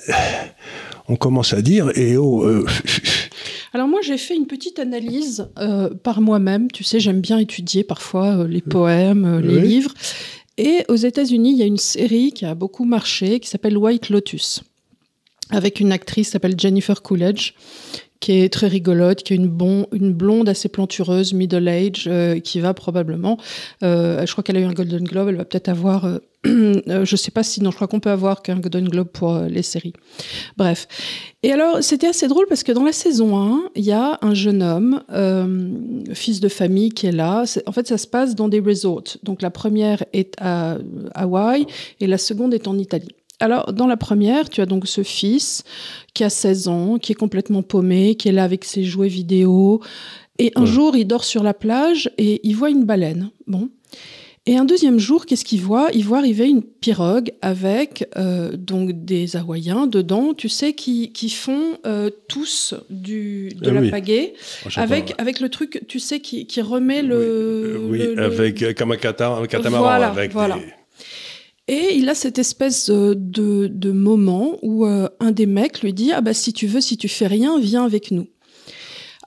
[1.09, 2.65] on commence à dire et oh, euh,
[3.73, 6.71] Alors moi, j'ai fait une petite analyse euh, par moi-même.
[6.71, 9.63] Tu sais, j'aime bien étudier parfois euh, les poèmes, euh, les Oui.
[9.69, 9.95] livres.
[10.59, 14.09] Et aux États-Unis, il y a une série qui a beaucoup marché, qui s'appelle White
[14.11, 14.63] Lotus,
[15.51, 17.53] avec une actrice qui s'appelle Jennifer Coolidge,
[18.21, 22.75] qui est très rigolote, qui est une, blonde assez plantureuse, middle age, euh, qui va
[22.75, 23.39] probablement,
[23.83, 27.05] euh, je crois qu'elle a eu un Golden Globe, elle va peut-être avoir, euh, euh,
[27.05, 29.63] je sais pas si, non, je crois qu'on peut avoir qu'un Golden Globe pour les
[29.63, 29.95] séries.
[30.59, 30.87] Bref.
[31.43, 34.35] Et alors, c'était assez drôle parce que dans la saison 1, il y a un
[34.35, 35.03] jeune homme,
[36.13, 37.45] fils de famille, qui est là.
[37.67, 39.17] En fait, ça se passe dans des resorts.
[39.23, 40.77] Donc, la première est à
[41.15, 41.65] Hawaï
[42.01, 43.15] et la seconde est en Italie.
[43.41, 45.65] Alors, dans la première, tu as donc ce fils
[46.15, 49.81] qui a 16 ans, qui est complètement paumé, qui est là avec ses jouets vidéo.
[50.39, 50.67] Et un Ouais.
[50.67, 53.31] jour, il dort sur la plage et il voit une baleine.
[53.47, 53.69] Bon.
[54.47, 55.89] Et un deuxième jour, qu'est-ce qu'il voit?
[55.93, 61.29] Il voit arriver une pirogue avec euh, donc des Hawaïens dedans, tu sais, qui, qui
[61.29, 63.91] font euh, tous du, de Ah la oui.
[63.91, 64.33] pagaie,
[64.71, 65.23] sais avec, pas.
[65.23, 67.81] avec le truc, tu sais, qui, qui remet le...
[67.91, 70.55] oui, le- avec euh, comme un, cata- un catamaran Voilà, avec voilà.
[70.57, 70.73] des-
[71.73, 75.93] Et il a cette espèce euh, de, de moment où euh, un des mecs lui
[75.93, 78.27] dit Ah bah si tu veux, si tu fais rien, viens avec nous.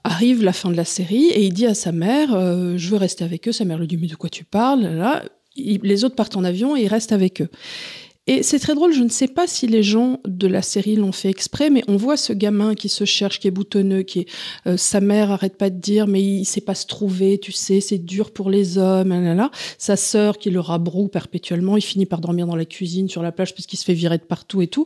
[0.04, 2.98] Arrive la fin de la série et il dit à sa mère euh, Je veux
[2.98, 3.54] rester avec eux.
[3.54, 4.82] Sa mère lui dit Mais de quoi tu parles?
[4.82, 5.24] Là,
[5.56, 7.50] les autres partent en avion et il reste avec eux.
[8.26, 11.12] Et c'est très drôle, je ne sais pas si les gens de la série l'ont
[11.12, 14.28] fait exprès, mais on voit ce gamin qui se cherche, qui est boutonneux, qui est
[14.66, 17.82] euh, sa mère arrête pas de dire, mais il sait pas se trouver, tu sais,
[17.82, 19.52] c'est dur pour les hommes, là, là.
[19.78, 23.34] Sa sœur qui le rabroue perpétuellement, il finit par dormir dans la cuisine, sur la
[23.34, 24.86] plage, parce qu'il se fait virer de partout et tout.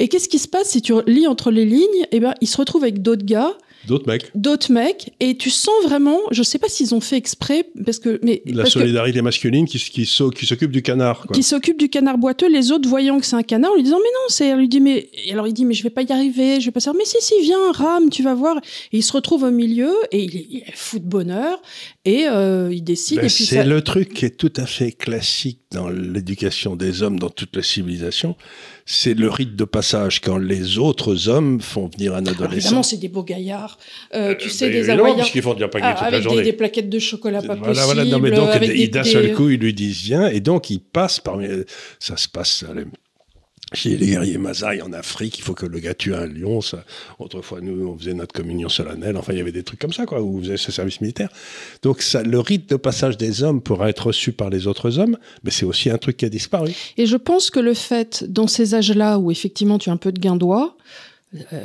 [0.00, 2.06] Et qu'est-ce qui se passe si tu lis entre les lignes?
[2.10, 4.30] Eh ben, il se retrouve avec d'autres gars, d'autres mecs.
[4.34, 8.18] d'autres mecs, et tu sens vraiment, je sais pas s'ils ont fait exprès, parce que,
[8.22, 11.26] mais La parce que- solidarité masculine qui, qui, s'o- qui s'occupe du canard.
[11.26, 11.34] Quoi.
[11.34, 13.98] qui s'occupe du canard boiteux, les autres voyant que c'est un canard, en lui disant
[13.98, 16.02] mais non, c'est, elle lui dit mais, et alors il dit mais je vais pas
[16.02, 18.56] y arriver, je vais pas faire, mais si si viens rame, tu vas voir,
[18.92, 21.60] et il se retrouve au milieu et il est, il est fou de bonheur
[22.04, 25.60] et euh, il décide Ben, c'est ça- le truc qui est tout à fait classique
[25.70, 28.36] dans l'éducation des hommes dans toute la civilisation.
[28.86, 32.52] C'est le rite de passage quand les autres hommes font venir un Alors, adolescent.
[32.56, 33.78] évidemment c'est des beaux gaillards,
[34.14, 36.24] Euh, tu sais Ben, des Hawaïens puisqu'ils font déjà pas ah, toute la avec des,
[36.24, 36.42] journée.
[36.42, 38.04] des plaquettes de chocolat pas voilà, possible, voilà.
[38.04, 40.80] Non, mais donc, des, d'un des- seul coup, ils lui disent viens, et donc il
[40.80, 41.46] passe parmi.
[41.98, 42.84] Ça se passe les-
[43.74, 45.38] chez les guerriers Maasai en Afrique.
[45.38, 46.60] Il faut que le gars tue un lion.
[46.60, 46.84] Ça.
[47.18, 49.16] Autrefois, nous, on faisait notre communion solennelle.
[49.16, 51.28] Enfin, il y avait des trucs comme ça, quoi, où on faisait ce service militaire.
[51.82, 55.18] Donc, ça, le rite de passage des hommes pourra être reçu par les autres hommes,
[55.42, 56.72] mais c'est aussi un truc qui a disparu.
[56.96, 60.12] Et je pense que le fait, dans ces âges-là où effectivement tu as un peu
[60.12, 60.76] de guindois,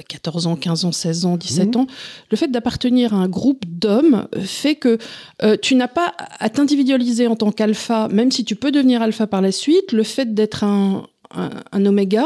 [0.08, 1.88] 14 ans, 15 ans, 16 ans, 17 ans,
[2.32, 4.98] le fait d'appartenir à un groupe d'hommes fait que
[5.62, 9.42] tu n'as pas à t'individualiser en tant qu'alpha, même si tu peux devenir alpha par
[9.42, 9.92] la suite.
[9.92, 12.26] Le fait d'être un, un, oméga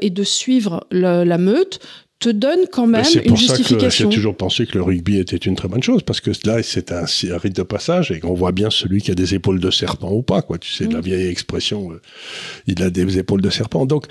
[0.00, 1.80] et de suivre la meute
[2.24, 4.10] te donne quand même une justification.
[4.10, 6.90] J'ai toujours pensé que le rugby était une très bonne chose parce que là, c'est
[6.92, 7.04] un,
[7.36, 10.22] rite de passage et qu'on voit bien celui qui a des épaules de serpent ou
[10.22, 10.58] pas, quoi.
[10.58, 11.02] Tu sais, la mm.
[11.02, 12.00] vieille expression, euh,
[12.66, 13.84] il a des épaules de serpent.
[13.84, 14.06] Donc,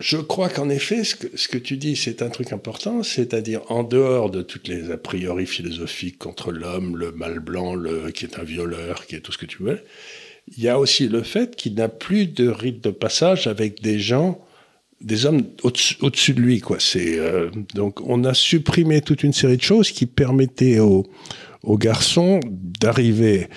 [0.00, 3.60] je crois qu'en effet, ce que, ce que, tu dis, c'est un truc important, c'est-à-dire
[3.68, 8.24] en dehors de toutes les a priori philosophiques contre l'homme, le mal blanc, le, qui
[8.24, 9.80] est un violeur, qui est tout ce que tu veux,
[10.56, 13.98] il y a aussi le fait qu'il n'a plus de rite de passage avec des
[13.98, 14.40] gens
[15.00, 16.76] des hommes au-dessus de lui, quoi.
[16.96, 21.06] Euh, donc on a supprimé toute une série de choses qui permettaient aux,
[21.64, 23.48] garçons d'arriver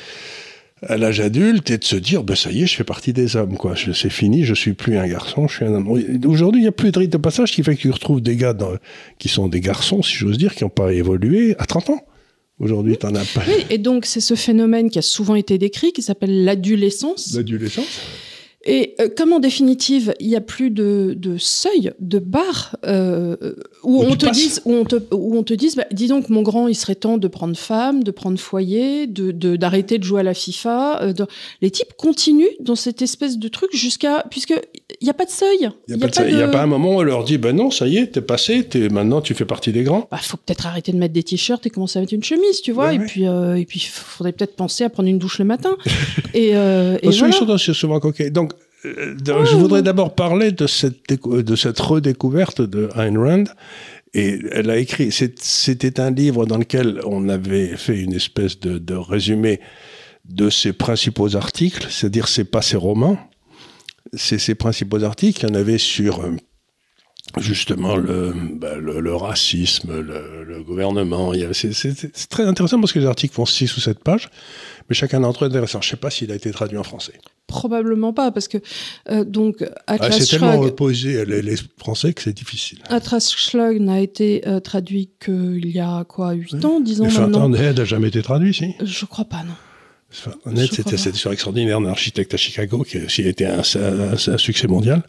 [0.82, 3.38] à l'âge adulte et de se dire ben ça y est je fais partie des
[3.38, 3.76] hommes quoi.
[3.78, 5.88] C'est fini je suis plus un garçon je suis un homme.
[6.26, 8.36] Aujourd'hui il n'y a plus de rite de passage qui fait que tu retrouves des
[8.36, 8.54] gars
[9.20, 12.06] qui sont des garçons si j'ose dire qui n'ont pas évolué à 30 ans
[12.64, 13.44] Aujourd'hui, tu n'en as pas.
[13.46, 17.34] Oui, et donc, c'est ce phénomène qui a souvent été décrit, qui s'appelle l'adolescence.
[17.36, 18.00] L'adolescence
[18.66, 23.36] et euh, comme en définitive, il n'y a plus de, de, seuil, de barre, euh,
[23.84, 26.44] où, on te dise, où, on te, où on te dise, bah, dis donc, mon
[26.44, 30.22] grand, il serait temps de prendre femme, de prendre foyer, d'arrêter de, d'arrêter de, jouer
[30.22, 31.02] à la FIFA.
[31.02, 31.14] Euh,
[31.62, 34.24] les types continuent dans cette espèce de truc jusqu'à.
[34.30, 34.62] Puisqu'il
[35.02, 35.70] n'y a pas de seuil.
[35.90, 37.98] Il n'y a, a, pas un moment où on leur dit, ben non, ça y
[37.98, 40.08] est, t'es passé, es, maintenant tu fais partie des grands.
[40.10, 42.62] Il bah, faut peut-être arrêter de mettre des t-shirts et commencer à mettre une chemise,
[42.62, 42.94] tu vois.
[42.94, 45.76] et, Puis, et puis, il faudrait peut-être penser à prendre une douche le matin.
[46.34, 46.54] et, et
[47.02, 47.58] voilà.
[47.58, 48.30] souvent coquets.
[48.30, 48.53] Donc,
[48.86, 53.46] euh, je voudrais d'abord parler de cette, de cette redécouverte de Ayn Rand.
[54.14, 58.96] Et elle a écrit, c'était un livre dans lequel on avait fait une espèce de,
[58.96, 59.60] résumé
[60.26, 63.18] de ses principaux articles, c'est-à-dire c'est pas ses romans,
[64.14, 65.44] c'est ses principaux articles.
[65.44, 66.36] Il y en avait sur euh,
[67.40, 71.34] justement le, bah, le, racisme, le, le gouvernement.
[71.52, 74.30] C'est très intéressant parce que les articles font 6 ou 7 pages,
[74.90, 75.82] mais chacun d'entre eux est intéressant.
[75.82, 77.14] Je ne sais pas s'il a été traduit en français.
[77.48, 78.58] Probablement pas, parce que
[79.10, 82.80] euh, donc Atlas ah, C'est tellement reposé les, les, Français que c'est difficile.
[82.90, 87.50] Atlas Shrugged n'a été euh, traduit qu'il y a quoi, 8 ans, 10 ans maintenant.
[87.50, 88.76] Ned n'a jamais été traduit, si?
[88.82, 90.52] Je crois pas, non.
[90.52, 94.68] Ned, c'était cette histoire extraordinaire d'un architecte à Chicago qui a été un, un succès
[94.68, 95.04] mondial.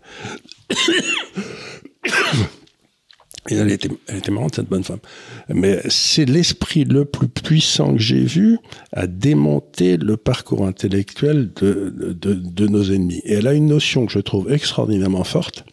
[3.50, 5.00] Elle était, elle était marrante, cette bonne femme.
[5.48, 8.58] Mais c'est l'esprit le plus puissant que j'ai vu
[8.92, 13.20] à démonter le parcours intellectuel de, de, de, nos ennemis.
[13.24, 15.64] Et elle a une notion que je trouve extraordinairement forte.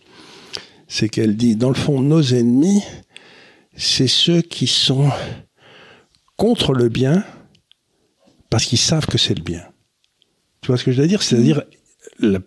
[0.87, 2.83] C'est qu'elle dit, dans le fond, nos ennemis,
[3.77, 5.09] c'est ceux qui sont
[6.35, 7.23] contre le bien
[8.49, 9.63] parce qu'ils savent que c'est le bien.
[10.61, 11.23] Tu vois ce que je veux dire?
[11.23, 11.63] C'est-à-dire,
[12.21, 12.41] il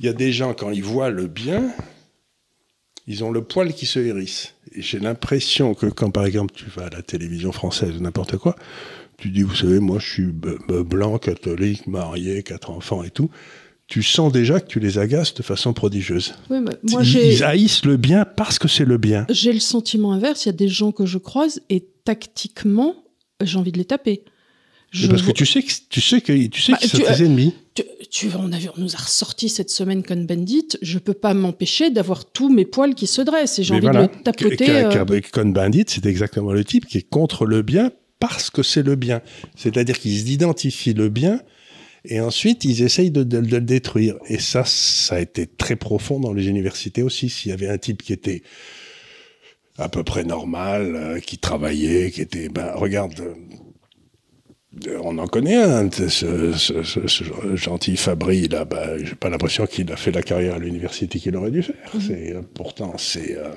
[0.00, 1.72] y a des gens, quand ils voient le bien,
[3.12, 4.54] ils ont le poil qui se hérisse.
[4.74, 8.38] Et j'ai l'impression que quand, par exemple, tu vas à la télévision française ou n'importe
[8.38, 8.56] quoi,
[9.18, 13.28] tu dis, vous savez, moi, je suis blanc, catholique, marié, quatre enfants et tout.
[13.86, 16.34] Tu sens déjà que tu les agaces de façon prodigieuse.
[16.48, 19.26] Oui, moi, ils, ils haïssent le bien parce que c'est le bien.
[19.28, 20.46] J'ai le sentiment inverse.
[20.46, 22.96] Il y a des gens que je croise et tactiquement,
[23.42, 24.24] j'ai envie de les taper.
[25.08, 27.54] Parce que tu sais que tu sais que tu sais bah, que c'est tes ennemis.
[28.10, 30.68] Tu, on, a on nous a ressorti cette semaine Con Bandit.
[30.82, 33.92] Je peux pas m'empêcher d'avoir tous mes poils qui se dressent et j'ai envie de
[33.92, 34.70] le tapoter.
[34.70, 35.20] Euh...
[35.32, 38.94] Con Bandit, c'est exactement le type qui est contre le bien parce que c'est le
[38.94, 39.22] bien.
[39.56, 41.40] C'est-à-dire qu'ils identifient le bien
[42.04, 44.16] et ensuite ils essayent de, de, le détruire.
[44.28, 47.30] Et ça, ça a été très profond dans les universités aussi.
[47.30, 48.42] S'il y avait un type qui était
[49.78, 53.14] à peu près normal, euh, qui travaillait, qui était, ben regarde
[55.02, 56.52] on en connaît un, ce,
[57.54, 61.36] gentil Fabri, là, bah, j'ai pas l'impression qu'il a fait la carrière à l'université qu'il
[61.36, 61.90] aurait dû faire.
[61.94, 62.00] Mhm.
[62.00, 63.36] C'est, euh, pourtant, c'est.
[63.36, 63.50] Euh,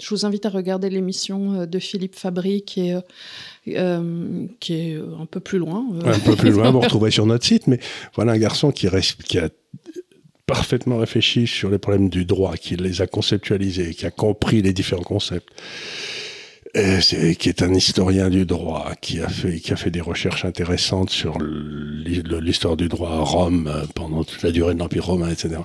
[0.00, 2.96] Je vous invite à regarder l'émission de Philippe Fabry qui est,
[4.60, 5.86] qui est un peu plus loin.
[6.04, 7.80] Un peu plus loin, vous retrouverez sur notre site, mais
[8.14, 9.48] voilà un garçon qui, reste, qui a
[10.46, 14.72] parfaitement réfléchi sur les problèmes du droit, qui les a conceptualisés, qui a compris les
[14.72, 15.48] différents concepts
[16.74, 21.10] qui est un historien du droit, qui a fait, qui a fait des recherches intéressantes
[21.10, 25.62] sur l'histoire du droit à Rome euh, pendant toute la durée de l'Empire romain, etc.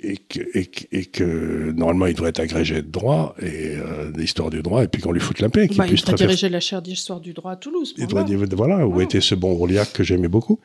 [0.00, 4.60] Et que, et, que, normalement il devrait être agrégé de droit et euh, d'histoire du
[4.60, 5.68] droit, et puis qu'on lui foute la paix.
[5.74, 7.94] Bah, il devrait diriger la chaire d'histoire du droit à Toulouse.
[7.96, 10.60] Il doit, voilà, où était ce bon Rouliac que j'aimais beaucoup.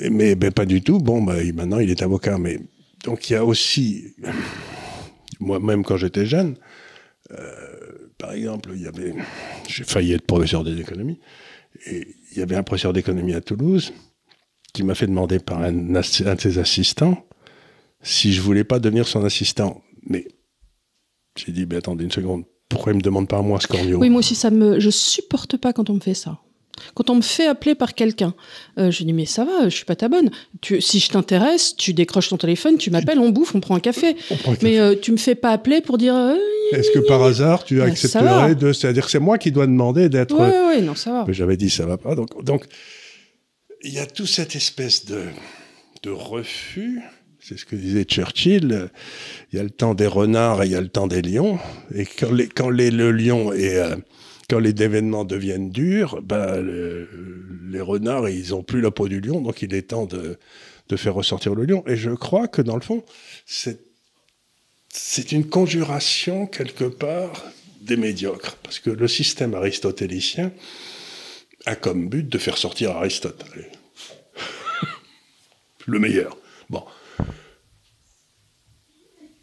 [0.00, 0.98] Mais ben, pas du tout.
[0.98, 2.38] Bon, ben, maintenant il est avocat.
[2.38, 2.58] Mais
[3.04, 4.14] donc il y a aussi,
[5.40, 6.56] moi-même quand j'étais jeune,
[7.32, 7.67] euh,
[8.18, 9.14] par exemple, il y avait,
[9.68, 11.20] j'ai failli être professeur d'économie,
[11.86, 13.92] et il y avait un professeur d'économie à Toulouse
[14.72, 17.24] qui m'a fait demander par un, de ses assistants
[18.02, 19.82] si je voulais pas devenir son assistant.
[20.06, 20.26] Mais
[21.36, 24.10] J'ai dit, mais attendez une seconde, pourquoi il me demande pas à moi, Scorpio Oui,
[24.10, 26.40] moi aussi, ça me, je supporte pas quand on me fait ça.
[26.94, 28.34] Quand on me fait appeler par quelqu'un,
[28.78, 30.30] euh, je dis mais ça va, je suis pas ta bonne.
[30.60, 33.80] Tu, si je t'intéresse, tu décroches ton téléphone, tu m'appelles, on bouffe, on prend un
[33.80, 34.16] café.
[34.30, 34.66] On prend un café.
[34.66, 36.14] Mais euh, tu me fais pas appeler pour dire.
[36.14, 36.36] euh,
[36.72, 37.84] Est-ce que par hasard, tu va.
[37.84, 38.72] accepterais de...
[38.72, 40.34] C'est-à-dire que c'est moi qui dois demander d'être...
[40.34, 41.26] ouais, ouais, ouais, non, ça va.
[41.28, 42.14] J'avais dit ça va pas.
[42.14, 42.64] Donc, donc
[43.82, 45.22] il y a toute cette espèce de,
[46.02, 47.00] de refus.
[47.40, 48.72] C'est ce que disait Churchill.
[48.72, 48.88] euh,
[49.52, 51.58] Il y a le temps des renards et il y a le temps des lions.
[51.94, 53.94] Et quand, les, quand les, le lion et euh,
[54.48, 57.08] quand les événements deviennent durs, le-
[57.70, 60.38] les renards ils ont plus la peau du lion, donc il est temps de,
[60.88, 61.84] de faire ressortir le lion.
[61.86, 63.04] Et je crois que dans le fond,
[63.46, 63.78] c'est
[65.32, 67.44] une conjuration quelque part
[67.82, 70.52] des médiocres, parce que le système aristotélicien
[71.66, 73.44] a comme but de faire sortir Aristote.
[75.86, 76.36] Le meilleur.
[76.70, 76.84] Bon.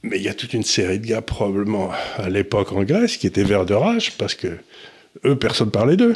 [0.03, 3.25] Mais il y a toute une série de gars, probablement à l'époque en Grèce, qui
[3.25, 4.57] étaient verts de rage parce que
[5.23, 6.15] eux, personne parlait d'eux.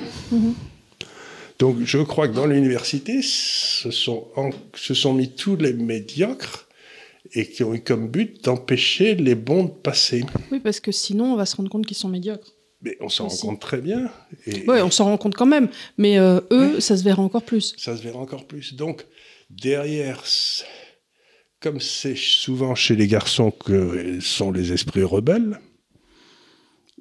[1.60, 6.68] Donc je crois que dans l'université, se sont, en- se sont mis tous les médiocres
[7.34, 10.24] et qui ont eu comme but d'empêcher les bons de passer.
[10.52, 12.56] Oui, parce que sinon, on va se rendre compte qu'ils sont médiocres.
[12.82, 14.10] Mais on s'en rend compte très bien.
[14.48, 15.68] Et, Ouais, on s'en rend compte quand même.
[15.98, 17.76] Mais euh, eux, ça se verra encore plus.
[17.78, 18.74] ça se verra encore plus.
[18.74, 19.06] Donc,
[19.50, 20.24] derrière,
[21.60, 25.60] comme c'est souvent chez les garçons que sont les esprits rebelles,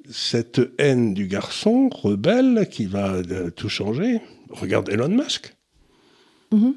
[0.09, 5.55] cette haine du garçon rebelle qui va euh, tout changer, regarde Elon Musk.
[6.51, 6.75] Mhm.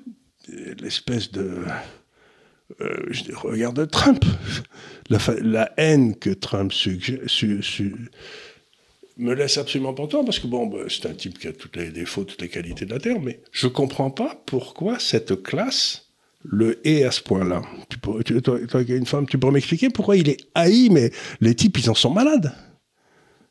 [0.81, 1.61] L'espèce de...
[2.81, 4.25] euh, je dis, regarde Trump.
[5.09, 8.11] La, haine que Trump suggé- su- su-
[9.19, 11.71] me laisse absolument pas toi parce que bon, bah, c'est un type qui a tous
[11.75, 16.09] les défauts, toutes les qualités de la Terre, mais je comprends pas pourquoi cette classe
[16.45, 17.63] le hait à ce point-là.
[17.89, 21.13] Tu tu- toi qui es une femme, tu pourrais m'expliquer pourquoi il est haï, mais
[21.41, 22.53] les types, ils en sont malades.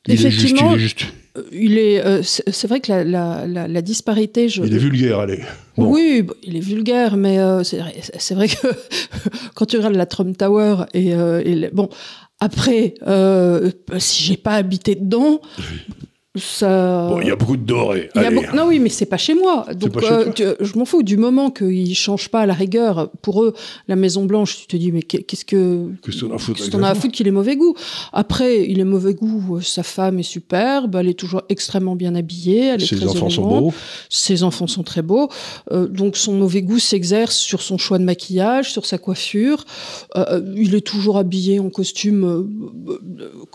[0.07, 1.01] Il Effectivement, il est juste,
[1.37, 4.49] Euh, Il est, euh, c'est c'est vrai que la, la, la, la disparité.
[4.49, 5.39] Je, il est vulgaire, allez.
[5.77, 5.89] Bon.
[5.91, 8.67] Oui, bon, il est vulgaire, mais euh, c'est vrai- c'est vrai que
[9.55, 11.87] quand tu regardes la Trump Tower et, euh, et bon,
[12.39, 15.39] après, euh, si j'ai pas habité dedans,
[16.35, 17.09] ça.
[17.09, 17.63] Bon, il y a beaucoup de
[18.31, 19.65] beaucoup- Non, oui, mais c'est pas chez moi.
[19.75, 21.03] Donc, chez euh, tu- je m'en fous.
[21.03, 23.53] Du moment qu'ils changent pas à la rigueur, pour eux,
[23.89, 25.87] la Maison Blanche, tu te dis, mais qu'est- qu'est-ce que.
[26.05, 27.75] Qu'est-ce qu'on a à foutre a à ça foutre qu'il ait mauvais goût?
[28.13, 32.15] Après, il est mauvais goût, euh, sa femme est superbe, elle est toujours extrêmement bien
[32.15, 33.73] habillée, elle est Ses très enfants sont beaux.
[34.09, 35.27] Ses enfants sont très beaux.
[35.73, 39.65] Euh, donc son mauvais goût s'exerce sur son choix de maquillage, sur sa coiffure.
[40.15, 42.47] Euh, il est toujours habillé en costume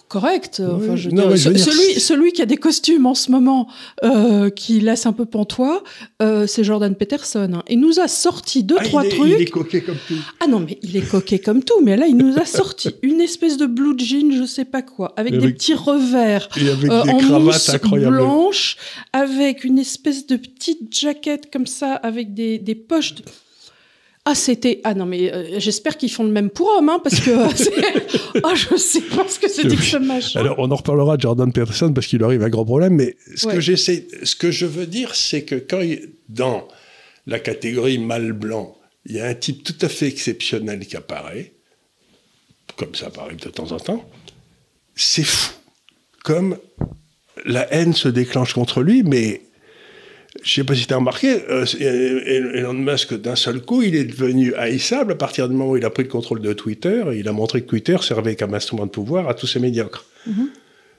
[0.08, 0.62] correct.
[0.64, 2.56] Enfin, je veux non, dire, mais je veux ce- dire, celui, celui qui a des
[2.66, 3.68] costumes en ce moment
[4.04, 5.84] euh, qui laisse un peu pantois,
[6.20, 7.50] euh, c'est Jordan Peterson.
[7.54, 7.62] hein.
[7.68, 9.32] Il nous a sorti deux, Ah, trois il, est, trucs.
[9.36, 10.14] il est coquet comme tout.
[10.40, 11.80] Ah non, mais il est coquet comme tout.
[11.82, 15.12] Mais là, il nous a sorti une espèce de blue jean, je sais pas quoi,
[15.16, 16.48] avec, Avec- des petits revers.
[16.60, 18.16] Et avec Euh, des en cravates incroyables.
[18.16, 18.76] blanche,
[19.12, 23.14] avec une espèce de petite jaquette comme ça, avec des, des poches.
[23.14, 23.22] de-
[24.28, 24.80] Ah, c'était.
[24.84, 27.30] Ah non, mais euh, j'espère qu'ils font le même pour hommes, hein, parce que.
[27.30, 30.40] euh, ah, je sais pas ce que c'était que ce machin.
[30.40, 33.46] Alors, on en reparlera de Jordan Peterson parce qu'il arrive un gros problème, mais ce
[33.46, 33.54] Ouais.
[33.54, 36.66] que j'essaie, ce que je veux dire, c'est que quand il- dans
[37.26, 41.52] la catégorie mâle blanc, il y a un type tout à fait exceptionnel qui apparaît,
[42.76, 44.04] comme ça apparaît de temps en temps,
[44.96, 45.52] c'est fou.
[46.24, 46.58] Comme
[47.44, 49.42] la haine se déclenche contre lui, mais
[50.42, 51.64] je sais pas si tu as remarqué, euh,
[52.54, 55.84] Elon Musk, d'un seul coup, il est devenu haïssable à partir du moment où il
[55.84, 58.86] a pris le contrôle de Twitter et il a montré que Twitter servait comme instrument
[58.86, 60.04] de pouvoir à tous ces médiocres.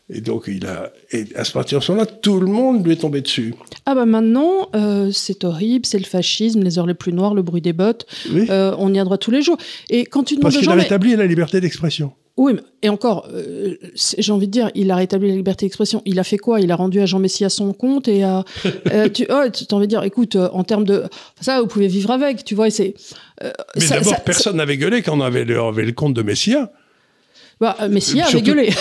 [0.10, 2.94] Et donc, il a, et à ce partir de ce moment-là, tout le monde lui
[2.94, 3.54] est tombé dessus.
[3.86, 7.42] Ah bah maintenant, euh, c'est horrible, c'est le fascisme, les heures les plus noires, le
[7.42, 8.06] bruit des bottes.
[8.32, 8.48] Oui.
[8.50, 9.58] Euh, on y a droit tous les jours.
[9.90, 12.14] Et quand tu demandes Parce qu'il a mais- rétabli la liberté d'expression.
[12.38, 13.76] Oui, mais- et encore, euh,
[14.18, 16.02] j'ai envie de dire, il a rétabli la liberté d'expression.
[16.06, 16.62] Il a fait quoi?
[16.62, 18.46] Il a rendu à Jean Messia son compte et à,
[18.94, 21.04] euh, tu oh, as envie de dire, écoute, euh, en termes de
[21.42, 22.70] ça, vous pouvez vivre avec, tu vois.
[22.70, 22.94] C'est
[23.76, 26.72] Mais d'abord, personne n'avait gueulé quand on avait le, avait le compte de Messia.
[27.60, 28.70] bah, Messia avait Surtout- gueulé.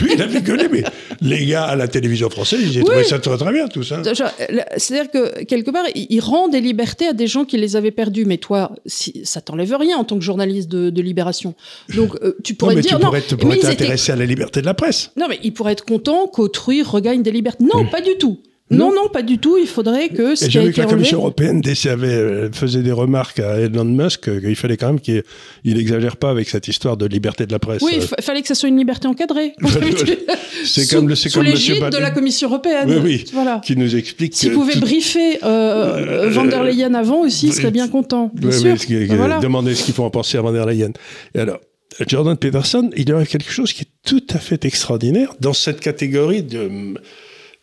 [0.00, 0.82] Lui, il avait gueulé, mais
[1.20, 4.02] les gars à la télévision française, ils ont trouvé ça très très bien, tout ça.
[4.02, 7.76] Genre, euh, C'est-à-dire que quelque part, il, rend des libertés à des gens qui les
[7.76, 8.24] avaient perdues.
[8.24, 11.54] Mais toi, si, ça t'enlève rien en tant que journaliste de, de Libération.
[11.94, 13.12] Donc, euh, tu Non, pourrais mais te tu pourrais, non.
[13.12, 15.10] mais pourrais étaient- t'intéresser à la liberté de la presse.
[15.16, 17.64] Non, mais il pourrait être content qu'autrui regagne des libertés.
[17.64, 18.38] Non, pas du tout.
[18.74, 19.56] Non, non, pas du tout.
[19.58, 23.58] Il faudrait que j'ai vu que la Commission européenne décevait, euh, faisait des remarques à
[23.58, 25.22] Elon Musk euh, qu'il fallait quand même qu'il
[25.64, 27.82] il exagère pas avec cette histoire de liberté de la presse.
[27.82, 29.54] Oui, il Euh, fa- fallait que ça soit une liberté encadrée.
[30.64, 32.86] c'est comme le sous l'égide de la Commission européenne.
[32.88, 33.24] Oui, oui.
[33.32, 33.60] Voilà.
[33.64, 37.52] qui nous explique S'il pouvait tout- briefer euh, Euh, Van der Leyen avant aussi, il
[37.52, 38.30] serait bien content.
[38.34, 38.72] Bien Ouais, sûr.
[38.72, 39.38] oui, ce Ben voilà.
[39.40, 40.92] Demander ce qu'il faut en penser à Van der Leyen.
[41.34, 41.58] Et alors,
[42.06, 45.80] Jordan Peterson, il y a quelque chose qui est tout à fait extraordinaire dans cette
[45.80, 46.68] catégorie de,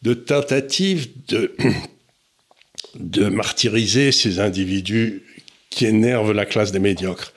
[0.01, 1.55] de tentatives de,
[2.95, 5.23] de martyriser ces individus
[5.69, 7.33] qui énervent la classe des médiocres.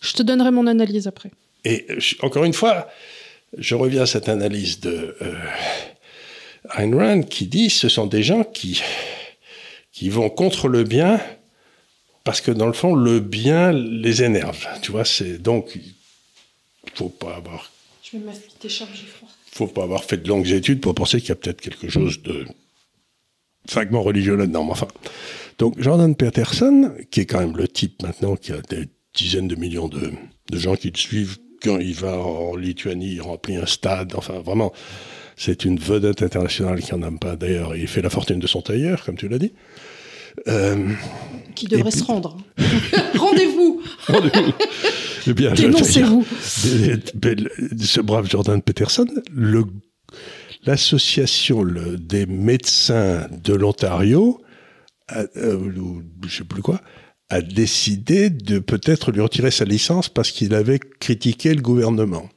[0.00, 1.30] Je te donnerai mon analyse après.
[1.64, 1.86] Et
[2.20, 2.88] encore une fois,
[3.58, 5.34] je reviens à cette analyse de euh,
[6.76, 8.82] Ayn Rand qui dit ce sont des gens qui,
[9.92, 11.20] qui vont contre le bien
[12.24, 14.66] parce que dans le fond, le bien les énerve.
[14.82, 15.78] Tu vois, c'est donc
[16.94, 17.70] faut pas avoir.
[18.02, 18.22] Je vais
[19.06, 19.25] froid.
[19.56, 22.22] Faut pas avoir fait de longues études pour penser qu'il y a peut-être quelque chose
[22.22, 22.44] de
[23.72, 24.68] vaguement religieux là-dedans.
[24.70, 24.88] Enfin,
[25.58, 29.56] donc Jordan Peterson, qui est quand même le type maintenant qui a des dizaines de
[29.56, 30.12] millions de,
[30.50, 34.12] de gens qui le suivent quand il va en Lituanie, il remplit un stade.
[34.14, 34.74] Enfin, vraiment,
[35.36, 37.36] c'est une vedette internationale qui en a pas.
[37.36, 39.52] D'ailleurs, il fait la fortune de son tailleur, comme tu l'as dit.
[40.48, 40.90] Euh,
[41.54, 42.36] qui devrait se rendre.
[43.14, 44.52] Rendez-vous Rendez-vous
[45.26, 49.06] eh bien, Dénoncez-vous Ce brave Jordan Peterson,
[50.64, 51.64] l'association
[51.98, 54.40] des médecins de l'Ontario,
[55.12, 56.80] euh, ou je sais plus quoi,
[57.28, 62.28] a décidé de peut-être lui retirer sa licence parce qu'il avait critiqué le gouvernement.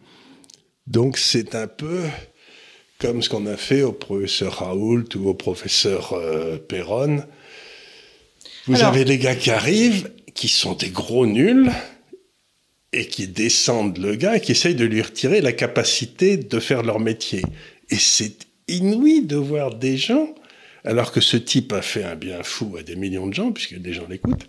[0.88, 2.02] Donc c'est un peu
[3.00, 7.24] comme ce qu'on a fait au professeur Raoult ou au professeur euh, Perron.
[8.66, 11.72] Vous avez les gars qui arrivent, qui sont des gros nuls,
[12.92, 16.84] et qui descendent le gars et qui essayent de lui retirer la capacité de faire
[16.84, 17.44] leur métier.
[17.90, 20.34] Et c'est inouï de voir des gens,
[20.84, 23.78] alors que ce type a fait un bien fou à des millions de gens, puisque
[23.78, 24.48] des gens l'écoutent,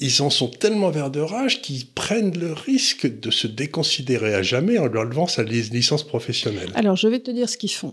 [0.00, 4.42] ils en sont tellement verts de rage qu'ils prennent le risque de se déconsidérer à
[4.42, 6.70] jamais en leur levant sa licence professionnelle.
[6.74, 7.92] Alors, je vais te dire ce qu'ils font.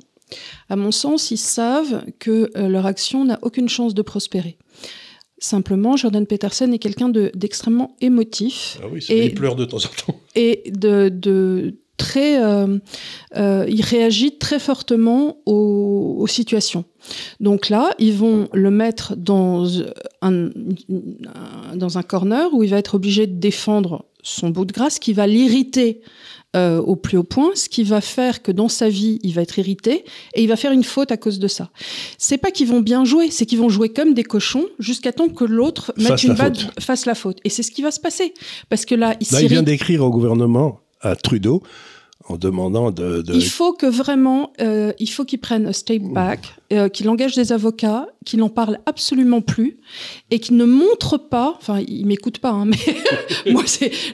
[0.70, 4.58] À mon sens, ils savent que euh, leur action n'a aucune chance de prospérer.
[5.46, 8.80] Simplement, Jordan Peterson est quelqu'un d'extrêmement émotif.
[8.82, 10.20] Ah oui, et, il pleure de temps en temps.
[10.36, 12.80] Et de, très, euh,
[13.38, 16.84] euh, il réagit très fortement aux, situations.
[17.40, 19.68] Donc là, ils vont le mettre dans
[20.24, 20.50] un,
[21.76, 25.14] dans un corner où il va être obligé de défendre son bout de grâce qui
[25.14, 26.02] va l'irriter
[26.56, 29.42] euh, au plus haut point, ce qui va faire que dans sa vie, il va
[29.42, 31.70] être irrité et il va faire une faute à cause de ça.
[32.18, 35.28] C'est pas qu'ils vont bien jouer, c'est qu'ils vont jouer comme des cochons jusqu'à temps
[35.30, 37.40] que l'autre mette une balle, fasse la faute.
[37.44, 38.34] Et c'est ce qui va se passer.
[38.70, 41.62] Parce que là, il, là, il vient d'écrire au gouvernement, à Trudeau,
[42.28, 46.56] en demandant de, Il faut que vraiment, euh, il faut qu'il prenne un step back,
[46.74, 49.78] euh, qu'il engage des avocats, qu'il n'en parle absolument plus
[50.32, 52.78] et qu'il ne montre pas, enfin, il m'écoute pas, hein, mais
[53.52, 53.64] moi,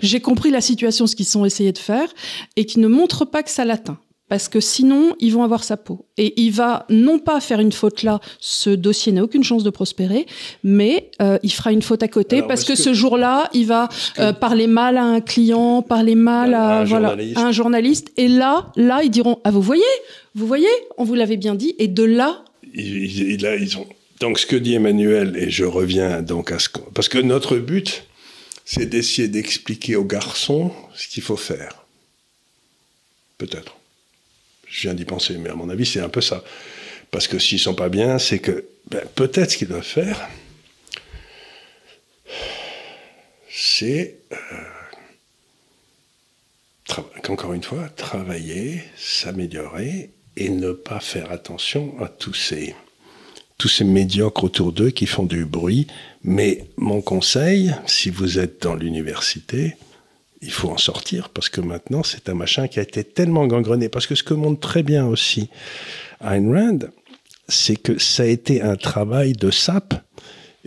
[0.01, 2.09] j'ai compris la situation, ce qu'ils sont essayés de faire,
[2.57, 3.97] et qu'il ne montre pas que ça l'atteint
[4.31, 6.05] parce que sinon, ils vont avoir sa peau.
[6.17, 9.69] Et il va non pas faire une faute là, ce dossier n'a aucune chance de
[9.69, 10.25] prospérer,
[10.63, 14.31] mais euh, il fera une faute à côté parce que, ce jour-là, il va euh,
[14.31, 17.37] parler mal à un client, parler mal à, un, voilà, journaliste.
[17.37, 18.11] un journaliste.
[18.15, 19.83] Et là, là, ils diront Ah, vous voyez,
[20.33, 21.75] vous voyez, on vous l'avait bien dit.
[21.77, 22.41] Et de là.
[22.73, 23.87] ils ont...
[24.21, 28.05] Donc, ce que dit Emmanuel, et je reviens donc à ce Parce que notre but,
[28.63, 31.83] c'est d'essayer d'expliquer aux garçons ce qu'il faut faire.
[33.37, 33.75] Peut-être.
[34.71, 36.43] Je viens d'y penser, mais à mon avis, c'est un peu ça.
[37.11, 40.29] Parce que s'ils sont pas bien, c'est que ben, peut-être ce qu'ils doivent faire,
[43.49, 44.37] c'est euh,
[47.27, 52.73] encore une fois travailler, s'améliorer et ne pas faire attention à tous ces
[53.57, 55.85] tous ces médiocres autour d'eux qui font du bruit.
[56.23, 59.75] Mais mon conseil, si vous êtes dans l'université,
[60.41, 63.89] il faut en sortir parce que maintenant c'est un machin qui a été tellement gangrené.
[63.89, 65.49] Parce que ce que montre très bien aussi
[66.21, 66.79] Ayn Rand,
[67.47, 69.93] c'est que ça a été un travail de sape.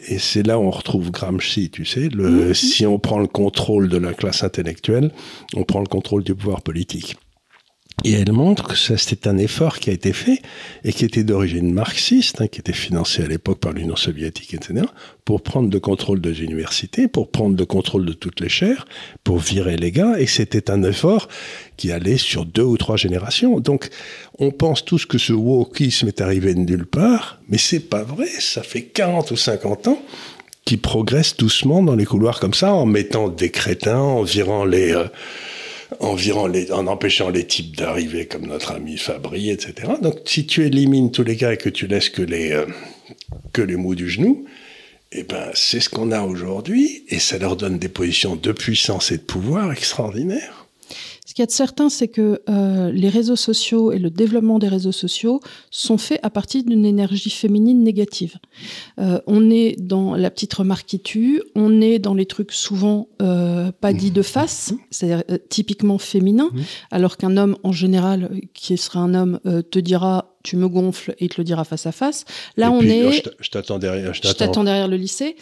[0.08, 2.08] Et c'est là où on retrouve Gramsci, tu sais.
[2.08, 2.54] Le, mm-hmm.
[2.54, 5.12] Si on prend le contrôle de la classe intellectuelle,
[5.54, 7.16] on prend le contrôle du pouvoir politique.
[8.02, 10.42] Et elle montre que c'est un effort qui a été fait
[10.82, 14.84] et qui était d'origine marxiste, hein, qui était financé à l'époque par l'Union soviétique, etc.,
[15.24, 18.84] pour prendre le contrôle des universités, pour prendre le contrôle de toutes les chaires,
[19.22, 20.18] pour virer les gars.
[20.18, 21.28] Et c'était un effort
[21.76, 23.60] qui allait sur deux ou trois générations.
[23.60, 23.88] Donc,
[24.38, 28.26] on pense tous que ce wokisme est arrivé de nulle part, mais c'est pas vrai.
[28.26, 30.02] Ça fait 40 ou 50 ans
[30.64, 34.92] qu'il progresse doucement dans les couloirs comme ça, en mettant des crétins, en virant les...
[34.92, 35.06] Euh,
[36.00, 39.92] en, empêchant les types d'arriver comme notre ami Fabry, etc.
[40.02, 42.66] Donc si tu élimines tous les gars et que tu laisses que les, euh,
[43.52, 44.46] que les du genou,
[45.12, 49.12] eh ben, c'est ce qu'on a aujourd'hui et ça leur donne des positions de puissance
[49.12, 50.63] et de pouvoir extraordinaires.
[51.34, 54.60] Ce qu'il y a de certain, c'est que euh, les réseaux sociaux et le développement
[54.60, 55.40] des réseaux sociaux
[55.72, 58.36] sont faits à partir d'une énergie féminine négative.
[59.00, 63.08] Euh, on est dans la petite remarque qui tue, on est dans les trucs souvent
[63.20, 66.50] euh, pas dits de face, c'est-à-dire euh, typiquement féminin,
[66.92, 71.12] alors qu'un homme en général, qui serait un homme, euh, te dira tu me gonfles
[71.18, 72.24] et il te le dira face à face.
[72.56, 73.04] Là, on est.
[73.04, 74.14] Oh, je t'attends derrière.
[74.14, 75.36] Je t'attends derrière le lycée.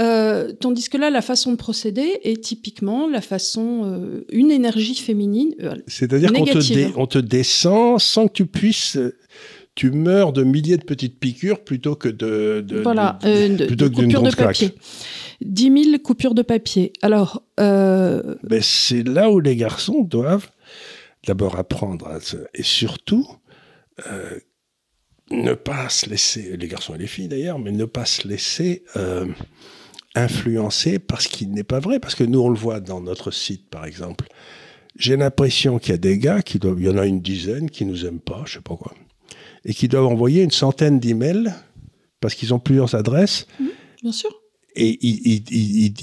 [0.00, 4.94] Euh, tandis que là, la façon de procéder est typiquement la façon, euh, une énergie
[4.94, 5.54] féminine.
[5.62, 8.98] Euh, C'est-à-dire qu'on te, on te descend sans que tu puisses.
[9.74, 13.96] Tu meurs de milliers de petites piqûres plutôt que de, de voilà, de, plutôt que
[13.96, 14.70] coupures de papier.
[15.42, 16.94] 10 000 coupures de papier.
[17.02, 20.48] Alors, ben, c'est là où les garçons doivent
[21.26, 22.36] d'abord apprendre à se...
[22.54, 23.26] et surtout
[24.06, 24.38] euh,
[25.30, 28.84] ne pas se laisser, les garçons et les filles d'ailleurs, mais ne pas se laisser
[28.96, 29.26] euh,
[30.14, 31.98] influencer par ce qui n'est pas vrai.
[31.98, 34.26] Parce que nous, on le voit dans notre site, par exemple.
[34.96, 37.68] J'ai l'impression qu'il y a des gars, qui doivent, il y en a une dizaine,
[37.70, 38.94] qui nous aiment pas, je sais pas quoi,
[39.64, 41.52] et qui doivent envoyer une centaine d'emails
[42.20, 43.46] parce qu'ils ont plusieurs adresses.
[43.60, 43.66] Mmh,
[44.02, 44.30] bien sûr.
[44.74, 45.44] Et ils,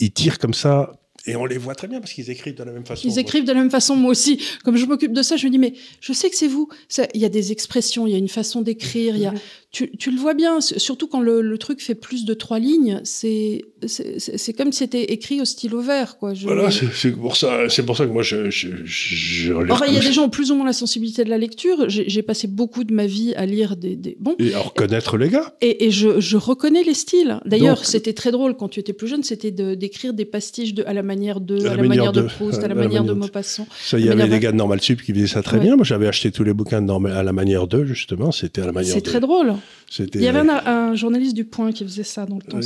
[0.01, 0.91] ils, tirent comme ça
[1.25, 3.07] et on les voit très bien parce qu'ils écrivent de la même façon.
[3.07, 4.41] Ils écrivent de la même façon, moi aussi.
[4.65, 6.67] Comme je m'occupe de ça, je me dis, mais je sais que c'est vous.
[7.13, 9.33] Il y a des expressions, il y a une façon d'écrire, il y a,
[9.71, 12.99] tu, tu, le vois bien, surtout quand le, le, truc fait plus de trois lignes,
[13.05, 16.33] c'est c'est comme si c'était écrit au stylo vert, quoi.
[16.33, 16.45] Je...
[16.45, 19.97] Voilà, c'est pour ça, c'est pour ça que moi je je, je, enfin, il y
[19.97, 21.89] a des gens ont plus ou moins la sensibilité de la lecture.
[21.89, 24.15] J'ai passé beaucoup de ma vie à lire des, des...
[24.19, 25.55] bon et à reconnaître les gars.
[25.61, 27.39] Et, et je, je, reconnais les styles.
[27.45, 30.93] D'ailleurs, c'était très drôle quand tu étais plus jeune, c'était d'écrire des pastiches de à
[30.93, 33.67] la manière de à, la, manière, de, Proust, à la, manière, de Maupassant.
[33.79, 35.75] Ça, il y avait des gars de Normal Sup qui faisaient ça très bien.
[35.75, 38.31] Moi, j'avais acheté tous les bouquins de Normal à la manière d'eux, justement.
[38.31, 38.93] C'était à la manière.
[38.93, 39.53] C'est très drôle.
[39.97, 42.59] Il y avait un, journaliste du Point qui faisait ça dans le temps.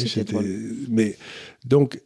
[0.89, 1.17] mais
[1.65, 1.99] donc,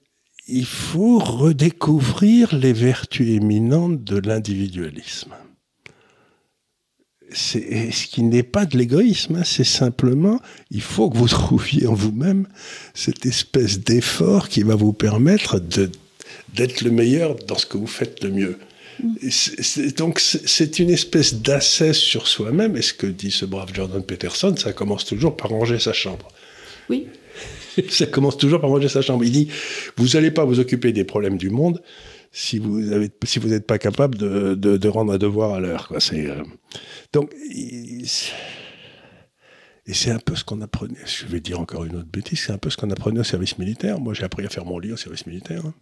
[0.48, 5.32] il faut redécouvrir les vertus éminentes de l'individualisme.
[7.34, 11.88] C'est ce qui n'est pas de l'égoïsme, hein, c'est simplement, il faut que vous trouviez
[11.88, 12.48] en vous-même
[12.94, 15.60] cette espèce d'effort qui va vous permettre
[16.54, 18.58] d'être le meilleur dans ce que vous faites le mieux
[19.98, 22.76] donc c'est une espèce d'assesse sur soi-même.
[22.78, 26.28] Et ce que dit ce brave Jordan Peterson, ça commence toujours par ranger sa chambre.
[26.90, 27.08] Oui.
[27.90, 29.24] ça commence toujours par ranger sa chambre.
[29.24, 29.48] Il dit,
[29.98, 31.82] vous n'allez pas vous occuper des problèmes du monde
[32.32, 35.88] si vous avez, si vous n'êtes pas capable de, de, rendre un devoir à l'heure.
[35.88, 36.00] Quoi.
[36.00, 36.44] C'est, euh,
[37.12, 38.06] donc, et
[39.94, 40.96] c'est un peu ce qu'on apprenait.
[41.06, 42.44] Je vais dire encore une autre bêtise.
[42.46, 44.00] C'est un peu ce qu'on apprenait au service militaire.
[44.00, 45.66] Moi, j'ai appris à faire mon lit au service militaire.
[45.66, 45.74] Hein.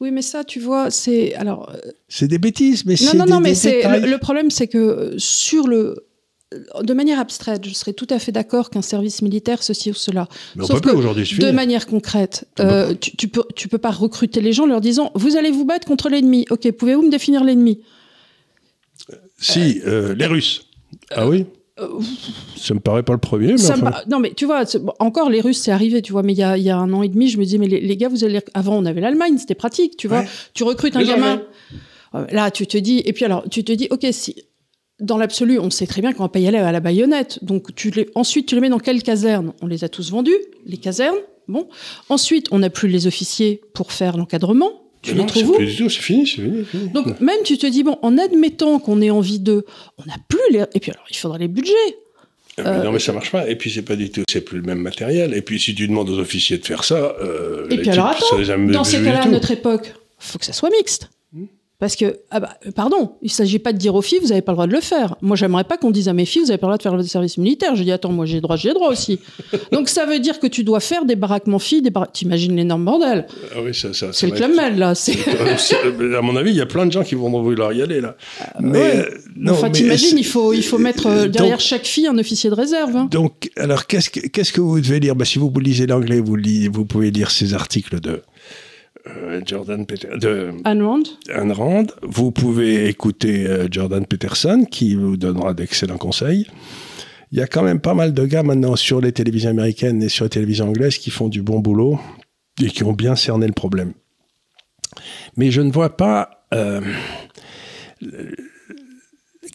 [0.00, 1.70] Oui, mais ça, tu vois, c'est alors.
[1.70, 1.78] Euh,
[2.08, 5.14] c'est des bêtises, mais c'est non, non, non, mais c'est le, problème, c'est que euh,
[5.18, 6.06] sur le
[6.82, 10.28] de manière abstraite, je serais tout à fait d'accord qu'un service militaire, ceci ou cela.
[10.54, 13.78] Mais on Sauf peut que, aujourd'hui de manière concrète, euh, tu, tu, peux, tu peux
[13.78, 16.44] pas recruter les gens en leur disant vous allez vous battre contre l'ennemi.
[16.50, 17.80] Ok, pouvez-vous me définir l'ennemi?
[19.38, 20.66] Si, les Russes.
[21.10, 21.40] Ah oui?
[21.40, 21.61] euh,
[22.56, 23.52] ça me paraît pas le premier.
[23.52, 23.56] Mais
[24.08, 24.64] Non, mais tu vois,
[24.98, 26.22] encore les Russes, c'est arrivé, tu vois.
[26.22, 27.96] Mais il y a, y a, un an et demi, je me disais, mais les,
[27.96, 28.40] gars, vous allez.
[28.54, 30.24] Avant, on avait l'Allemagne, c'était pratique, tu vois.
[30.54, 31.42] Tu recrutes un gamin.
[32.14, 33.02] Euh, là, tu te dis.
[33.04, 34.36] Et puis alors, tu te dis, OK, si.
[35.00, 37.42] Dans l'absolu, on sait très bien qu'on va pas y aller à la baïonnette.
[37.42, 39.52] Donc, tu les, ensuite, tu les mets dans quelle caserne?
[39.60, 41.16] On les a tous vendus, les casernes.
[41.48, 41.68] Bon.
[42.08, 44.81] Ensuite, on n'a plus les officiers pour faire l'encadrement.
[45.02, 48.78] Tu les trouves C'est fini, c'est fini, Donc même tu te dis bon, en admettant
[48.78, 49.66] qu'on ait envie de,
[49.98, 50.64] on n'a plus les.
[50.74, 51.72] Et puis alors il faudra les budgets.
[52.60, 53.48] Euh, non mais ça marche pas.
[53.48, 55.34] Et puis c'est pas du tout, c'est plus le même matériel.
[55.34, 58.36] Et puis si tu demandes aux officiers de faire ça, euh, et puis alors attends,
[58.70, 61.08] dans ces cas-là, à notre époque, faut que ça soit mixte.
[61.82, 64.40] Parce que, ah bah, pardon, il ne s'agit pas de dire aux filles, vous n'avez
[64.40, 65.16] pas le droit de le faire.
[65.20, 66.96] Moi, j'aimerais pas qu'on dise à mes filles, vous n'avez pas le droit de faire
[66.96, 67.74] le service militaire.
[67.74, 69.18] Je dis, attends, moi, j'ai le droit, j'ai le droit aussi.
[69.72, 71.90] Donc, ça veut dire que tu dois faire des baraquements filles, des.
[72.12, 73.26] T'imagines l'énorme bordel.
[73.52, 74.92] Ah oui, ça, ça, C'est le club là.
[75.84, 78.00] Euh, à mon avis, il y a plein de gens qui vont vouloir y aller,
[78.00, 78.16] là.
[78.40, 82.16] Euh, mais, euh, non, enfin, t'imagines, il faut, il faut mettre derrière chaque fille un
[82.16, 82.94] officier de réserve.
[82.94, 83.08] Hein.
[83.10, 85.16] Donc, alors, qu'est-ce que, qu'est-ce que vous devez lire?
[85.16, 86.36] Bah, Si vous lisez l'anglais, vous,
[86.72, 88.22] vous pouvez lire ces articles de
[89.06, 90.82] euh, Jordan Peter, de Anne
[91.52, 91.86] Rand.
[92.02, 96.46] Vous pouvez écouter euh, Jordan Peterson qui vous donnera d'excellents conseils.
[97.32, 100.08] Il y a quand même pas mal de gars maintenant sur les télévisions américaines et
[100.08, 101.98] sur les télévisions anglaises qui font du bon boulot
[102.62, 103.92] et qui ont bien cerné le problème.
[105.36, 106.82] Mais je ne vois pas euh,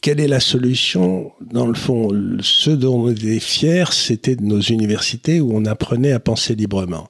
[0.02, 1.32] quelle est la solution.
[1.40, 2.10] Dans le fond,
[2.42, 7.08] ce dont on était fiers, c'était de nos universités où on apprenait à penser librement.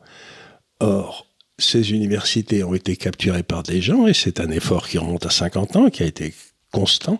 [0.80, 1.27] Or,
[1.60, 5.30] ces universités ont été capturées par des gens, et c'est un effort qui remonte à
[5.30, 6.34] 50 ans, qui a été
[6.72, 7.20] constant.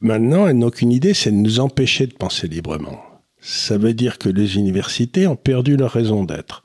[0.00, 3.02] Maintenant, elles n'ont aucune idée, c'est de nous empêcher de penser librement.
[3.40, 6.62] Ça veut dire que les universités ont perdu leur raison d'être.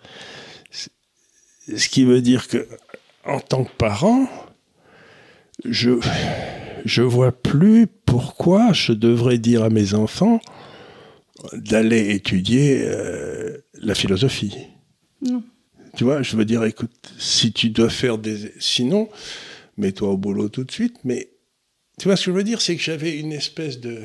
[0.72, 2.68] Ce qui veut dire que,
[3.26, 4.28] en tant que parent,
[5.64, 6.00] je
[6.86, 10.40] je vois plus pourquoi je devrais dire à mes enfants
[11.54, 14.56] d'aller étudier euh, la philosophie.
[15.22, 15.44] Non.
[15.96, 18.52] Tu vois, je veux dire, écoute, si tu dois faire des...
[18.60, 19.10] Sinon,
[19.78, 20.98] mets-toi au boulot tout de suite.
[21.04, 21.30] Mais
[21.98, 24.02] tu vois, ce que je veux dire, c'est que j'avais une espèce de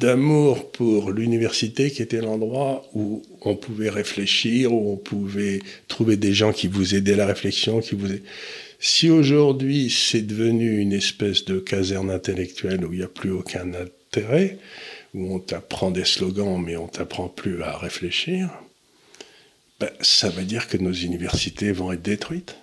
[0.00, 6.32] d'amour pour l'université qui était l'endroit où on pouvait réfléchir, où on pouvait trouver des
[6.32, 8.06] gens qui vous aidaient à la réflexion, qui vous
[8.78, 13.72] Si aujourd'hui c'est devenu une espèce de caserne intellectuelle où il n'y a plus aucun
[13.74, 14.58] intérêt,
[15.14, 18.50] où on t'apprend des slogans mais on t'apprend plus à réfléchir,
[19.80, 22.56] ben, ça veut dire que nos universités vont être détruites.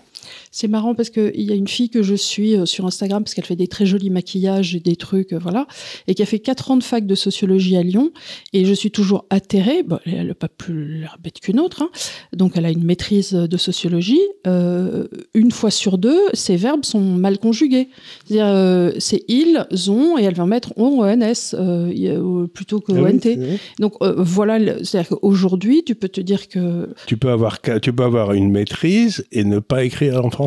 [0.56, 3.34] C'est marrant parce qu'il y a une fille que je suis euh, sur Instagram parce
[3.34, 5.68] qu'elle fait des très jolis maquillages et des trucs, euh, voilà,
[6.08, 8.12] et qui a fait 4 ans de fac de sociologie à Lyon.
[8.53, 9.84] Et je suis toujours atterrée.
[9.84, 11.82] Bon, elle n'a pas plus bête qu'une autre.
[11.82, 11.89] Hein.
[12.32, 14.22] Donc, elle a une maîtrise de sociologie.
[14.47, 17.89] Euh, une fois sur deux, ses verbes sont mal conjugués.
[18.26, 23.01] C'est-à-dire, euh, c'est ils, ont, et elle va mettre on, ONS euh, plutôt que ah
[23.01, 23.60] ONT.
[23.80, 26.88] Donc, voilà, c'est-à-dire qu'aujourd'hui, tu peux te dire que.
[27.08, 30.44] Tu peux, avoir, tu peux avoir une maîtrise et ne pas écrire en français.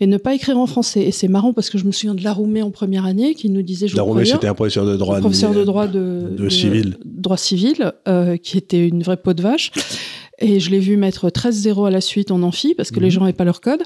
[0.00, 1.02] Et ne pas écrire en français.
[1.02, 3.62] Et c'est marrant parce que je me souviens de Laroumé en première année qui nous
[3.62, 3.86] disait.
[3.94, 5.18] Laroumé, c'était un professeur de droit.
[5.20, 6.96] professeur de droit de, civil.
[7.04, 9.72] Droit civil, euh, qui était une vraie peau de vache.
[10.40, 13.10] Et je l'ai vu mettre 13-0 à la suite en amphi parce que les mhm.
[13.10, 13.82] gens n'avaient pas leur code.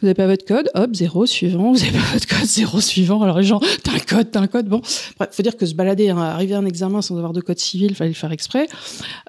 [0.00, 1.72] Vous n'avez pas votre code, hop, 0 suivant.
[1.72, 3.22] Vous n'avez pas votre code, 0 suivant.
[3.22, 4.68] Alors les gens, t'as un code, t'as un code.
[4.68, 7.40] Bon, il faut dire que se balader, hein, arriver à un examen sans avoir de
[7.40, 8.68] code civil, il fallait le faire exprès.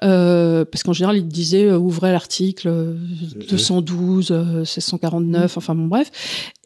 [0.04, 2.96] Euh, parce qu'en général, il disait euh, ouvrez l'article
[3.48, 5.46] 212, euh, 1649, mhm.
[5.56, 6.10] enfin bon, bref.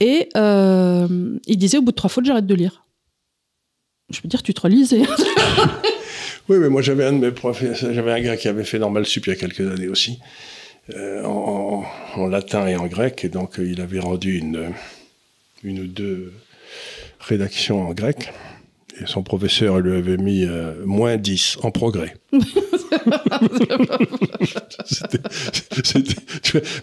[0.00, 2.82] Et il disait au bout de trois fautes, j'arrête de lire.
[4.10, 5.02] Je veux dire, tu te relisais.
[6.48, 9.04] Oui, mais moi j'avais un de mes professeurs, j'avais un gars qui avait fait normal
[9.04, 10.20] sup il y a quelques années aussi,
[10.94, 11.84] euh, en,
[12.28, 14.70] latin et en grec, et donc euh, il avait rendu une,
[15.64, 16.32] une ou deux
[17.18, 18.32] rédactions en grec,
[19.00, 22.14] et son professeur lui avait mis euh, moins 10 en progrès.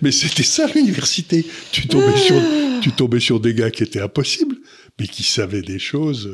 [0.02, 1.46] mais c'était ça l'université.
[1.72, 2.36] Tu tombais sur,
[2.82, 4.58] tu tombais sur des gars qui étaient impossibles,
[5.00, 6.30] mais qui savaient des choses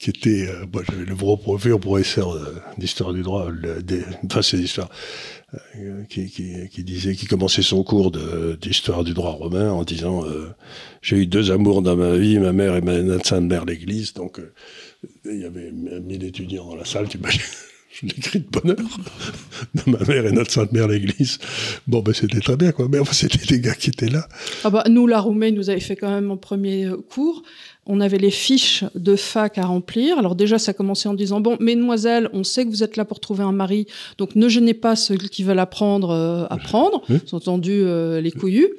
[0.00, 2.38] qui était, euh, moi j'avais le gros professeur, professeur
[2.78, 3.48] d'histoire du droit,
[4.24, 4.88] enfin c'est l'histoire,
[5.54, 8.10] euh, qui, qui, qui, disait, qui commençait son cours
[8.56, 10.48] d'histoire du droit romain en disant euh,
[11.02, 14.14] j'ai eu deux amours dans ma vie, ma mère et ma notre sainte mère l'église,
[14.14, 14.40] donc
[15.26, 17.42] il y avait mille étudiants dans la salle, tu imagines
[17.92, 18.78] je l'écris de bonheur
[19.74, 21.38] de ma mère et notre sainte mère l'église.
[21.86, 22.86] Bon, ben c'était très bien, quoi.
[22.88, 24.28] Mais enfin, c'était des gars qui étaient là.
[24.62, 27.42] Ah bah, nous, la Roumaine nous avait fait quand même en premier cours
[27.90, 30.16] on avait les fiches de fac à remplir.
[30.16, 33.18] Alors déjà, ça commençait en disant bon, mesdemoiselles, on sait que vous êtes là pour
[33.18, 33.86] trouver un mari,
[34.16, 38.70] donc ne gênez pas ceux qui veulent apprendre euh, à prendre, entendu euh, les couillus.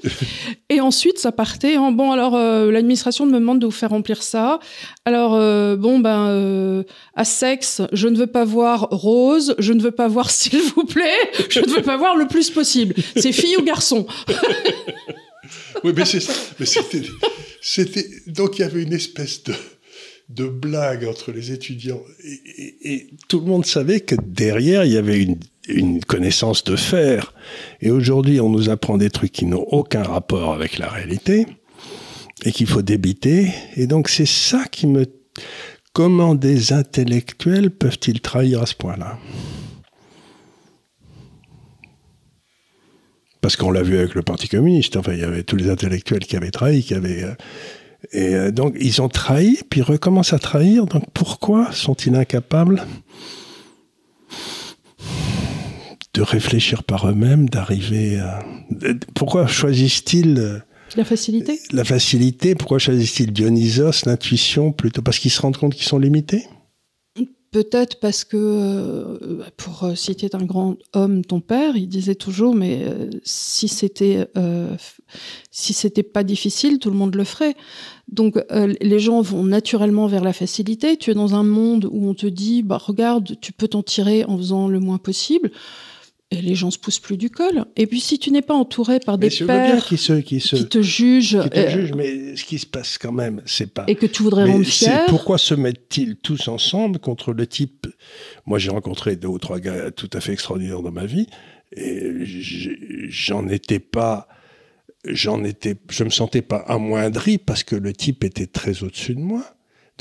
[0.70, 4.24] Et ensuite, ça partait en bon, alors euh, l'administration me demande de vous faire remplir
[4.24, 4.60] ça.
[5.04, 5.32] Alors
[5.78, 6.84] bon, ben
[7.16, 10.86] à sexe, je ne veux pas voir rose, je ne veux pas voir s'il vous
[10.86, 12.96] plaît, je ne veux pas voir le plus possible.
[13.18, 14.06] C'est fille ou garçon?
[15.84, 16.34] oui, mais c'est ça.
[16.60, 17.04] Mais c'était
[17.62, 19.54] c'était donc il y avait une espèce de
[20.30, 25.22] de blague entre les étudiants et, tout le monde savait que derrière il y avait
[25.22, 25.38] une,
[25.68, 27.34] une connaissance de faire.
[27.82, 31.46] Et aujourd'hui, on nous apprend des trucs qui n'ont aucun rapport avec la réalité
[32.46, 33.52] et qu'il faut débiter.
[33.76, 35.06] Et donc c'est ça qui me
[35.94, 39.20] comment des intellectuels peuvent-ils trahir à ce point-là?
[43.42, 44.96] Parce qu'on l'a vu avec le Parti communiste.
[44.96, 47.24] Enfin, il y avait tous les intellectuels qui avaient trahi, qui avaient.
[47.24, 47.34] Euh,
[48.12, 50.86] et euh, donc, ils ont trahi, puis ils recommencent à trahir.
[50.86, 52.84] Donc, pourquoi sont-ils incapables
[56.14, 58.44] de réfléchir par eux-mêmes, d'arriver à.
[59.16, 60.38] Pourquoi choisissent-ils.
[60.38, 60.60] Euh,
[60.96, 61.60] la facilité?
[61.72, 62.54] La facilité?
[62.54, 65.02] Pourquoi choisissent-ils Dionysos, l'intuition, plutôt?
[65.02, 66.46] Parce qu'ils se rendent compte qu'ils sont limités?
[67.52, 72.84] Peut-être parce que, euh, pour citer un grand homme, ton père, il disait toujours, mais
[72.84, 74.74] euh, si c'était euh,
[75.52, 77.56] si c'était pas difficile, tout le monde le ferait.
[78.08, 78.38] Donc
[78.82, 80.96] les gens vont naturellement vers la facilité.
[80.98, 84.24] Tu es dans un monde où on te dit, bah regarde, tu peux t'en tirer
[84.26, 85.52] en faisant le moins possible
[86.32, 87.66] et les gens se poussent plus du col.
[87.76, 90.68] Et puis si tu n'es pas entouré par des pères qui, se, qui, se, qui,
[90.68, 93.84] te jugent, qui te euh, jugent, mais ce qui se passe quand même, c'est pas.
[93.88, 95.06] Et que tu voudrais rendre fier.
[95.08, 97.86] Pourquoi se mettent-ils tous ensemble contre le type?
[98.46, 101.28] Moi, j'ai rencontré deux ou trois gars tout à fait extraordinaires dans ma vie,
[101.76, 102.02] et
[103.10, 104.28] j'en étais pas.
[105.04, 109.20] J'en étais, je me sentais pas amoindri parce que le type était très au-dessus de
[109.20, 109.44] moi.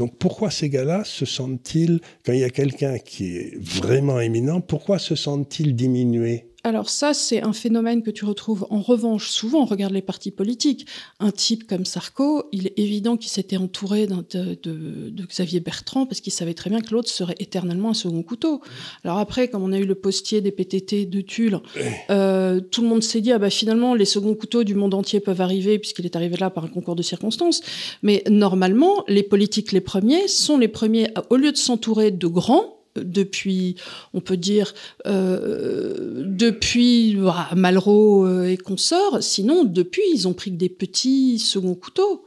[0.00, 4.62] Donc pourquoi ces gars-là se sentent-ils, quand il y a quelqu'un qui est vraiment éminent,
[4.62, 6.46] pourquoi se sentent-ils diminués?
[6.62, 9.62] Alors ça, c'est un phénomène que tu retrouves en revanche souvent.
[9.62, 10.86] On regarde les partis politiques.
[11.18, 16.20] Un type comme Sarko, il est évident qu'il s'était entouré de, de, Xavier Bertrand parce
[16.20, 18.60] qu'il savait très bien que l'autre serait éternellement un second couteau.
[19.04, 21.60] Alors après, comme on a eu le postier des PTT de Tulle,
[22.10, 25.20] euh, tout le monde s'est dit ah bah finalement les seconds couteaux du monde entier
[25.20, 27.62] peuvent arriver puisqu'il est arrivé là par un concours de circonstances.
[28.02, 32.79] Mais normalement, les politiques les premiers sont les premiers au lieu de s'entourer de grands
[33.04, 33.76] depuis,
[34.14, 34.74] on peut dire,
[35.06, 37.16] euh, depuis
[37.54, 39.22] Malraux euh, et consorts.
[39.22, 42.24] Sinon, depuis, ils ont pris que des petits seconds couteaux.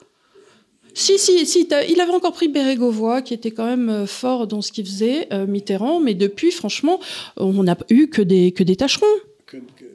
[0.94, 4.62] Si, si, si, il avait encore pris Bérégovoy, qui était quand même euh, fort dans
[4.62, 7.00] ce qu'il faisait, Mitterrand, mais depuis, franchement,
[7.38, 9.06] on n'a eu que des, que des tâcherons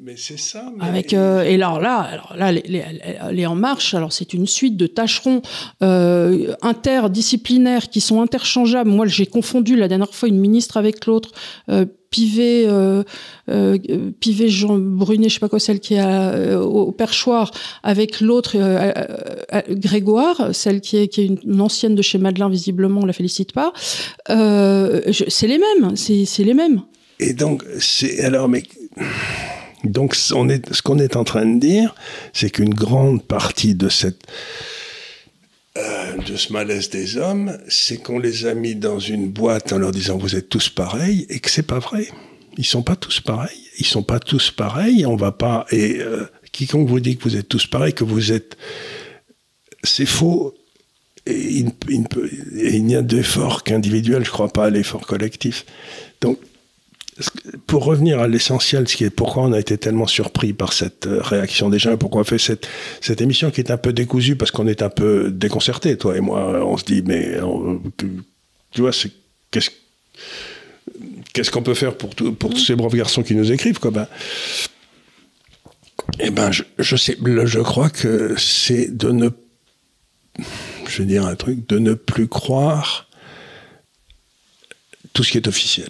[0.03, 0.73] mais c'est ça.
[0.81, 4.87] Avec euh, et alors là, alors là, les, En Marche, alors c'est une suite de
[4.87, 5.43] tâcherons
[5.83, 8.91] euh, interdisciplinaires qui sont interchangeables.
[8.91, 11.31] Moi, j'ai confondu la dernière fois une ministre avec l'autre.
[11.69, 13.03] Euh, Pivet, euh,
[13.51, 13.77] euh,
[14.19, 17.51] Pivet Jean Brunet, je sais pas quoi, celle qui est au perchoir,
[17.83, 18.57] avec l'autre
[19.69, 23.53] Grégoire, celle qui est, qui est une, ancienne de chez Madelin, visiblement, on la félicite
[23.53, 23.75] pas.
[24.27, 26.81] c'est les mêmes, c'est les mêmes.
[27.21, 28.63] Et donc, c'est alors, mais
[29.85, 31.95] donc, ce qu'on est en train de dire,
[32.33, 34.27] c'est qu'une grande partie de cette
[35.77, 39.79] euh, de ce malaise des hommes, c'est qu'on les a mis dans une boîte en
[39.79, 42.09] leur disant vous êtes tous pareils et que c'est pas vrai.
[42.57, 43.69] Ils sont pas tous pareils.
[43.79, 45.07] Ils sont pas tous pareils.
[45.07, 48.33] On va pas et euh, quiconque vous dit que vous êtes tous pareils, que vous
[48.33, 48.57] êtes,
[49.85, 50.55] c'est faux.
[51.27, 51.73] Et il,
[52.57, 54.25] il n'y a d'effort qu'individuel.
[54.25, 55.65] Je crois pas à l'effort collectif.
[56.21, 56.39] Donc
[57.67, 61.07] pour revenir à l'essentiel, ce qui est pourquoi on a été tellement surpris par cette
[61.07, 62.69] euh, réaction des gens pourquoi on fait cette,
[63.01, 66.21] cette émission qui est un peu décousue parce qu'on est un peu déconcerté, toi et
[66.21, 66.65] moi.
[66.65, 67.39] On se dit, mais
[68.73, 68.91] tu vois,
[69.51, 69.71] qu'est-ce
[71.33, 74.09] qu'est-ce qu'on peut faire pour, pour tous ces braves garçons qui nous écrivent quoi ben,
[76.19, 79.29] Eh ben, je, je, sais, je crois que c'est de ne,
[80.89, 83.09] je vais dire un truc, de ne plus croire
[85.13, 85.89] tout ce qui est officiel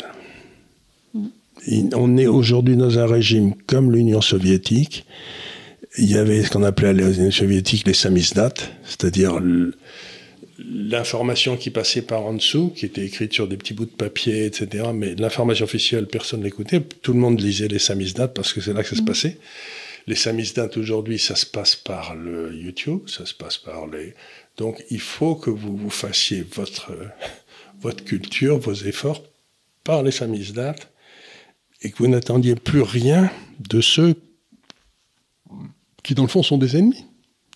[1.94, 5.04] on est aujourd'hui dans un régime comme l'Union soviétique.
[5.96, 8.54] Il y avait ce qu'on appelait à l'Union soviétique les samizdat,
[8.84, 9.40] c'est-à-dire
[10.58, 14.44] l'information qui passait par en dessous, qui était écrite sur des petits bouts de papier,
[14.46, 14.88] etc.
[14.92, 16.80] Mais l'information officielle, personne l'écoutait.
[16.80, 19.04] Tout le monde lisait les samizdat parce que c'est là que ça se mmh.
[19.04, 19.38] passait.
[20.06, 24.14] Les samizdat aujourd'hui, ça se passe par le YouTube, ça se passe par les.
[24.56, 26.92] Donc il faut que vous vous fassiez votre,
[27.80, 29.22] votre culture, vos efforts
[29.84, 30.74] par les samizdat
[31.82, 34.14] et que vous n'attendiez plus rien de ceux
[36.02, 37.04] qui, dans le fond, sont des ennemis.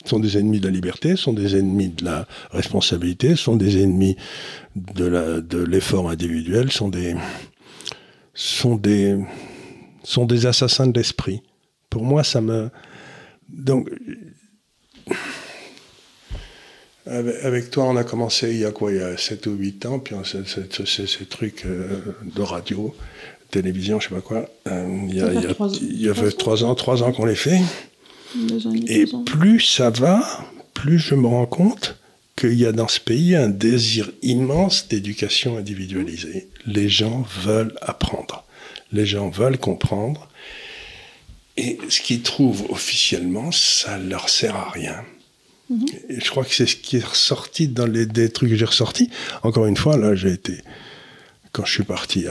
[0.04, 4.16] Sont des ennemis de la liberté, sont des ennemis de la responsabilité, sont des ennemis
[4.74, 7.14] de l'effort individuel, sont des,
[8.34, 11.42] sont des, assassins de l'esprit.
[11.88, 12.70] Pour moi, ça me.
[13.48, 13.88] Donc.
[17.04, 19.86] Avec toi, on a commencé il y a quoi Il y a 7 ou 8
[19.86, 22.94] ans, puis ces trucs euh, de radio
[23.52, 24.48] télévision, je sais pas quoi.
[24.66, 25.42] Euh, il y a, il
[26.02, 27.60] y a, trois ans, trois ans qu'on les fait.
[28.88, 30.24] et plus ça va,
[30.74, 31.96] plus je me rends compte
[32.36, 36.48] qu'il y a dans ce pays un désir immense d'éducation individualisée.
[36.66, 38.44] Les gens veulent apprendre.
[38.90, 40.28] Les gens veulent comprendre.
[41.56, 45.04] Et ce qu'ils trouvent officiellement, ça leur sert à rien.
[45.68, 45.86] Mhm.
[46.08, 48.64] Et je crois que c'est ce qui est ressorti dans les des trucs que j'ai
[48.64, 49.10] ressortis.
[49.42, 50.54] Encore une fois, là, j'ai été
[51.52, 52.26] quand je suis parti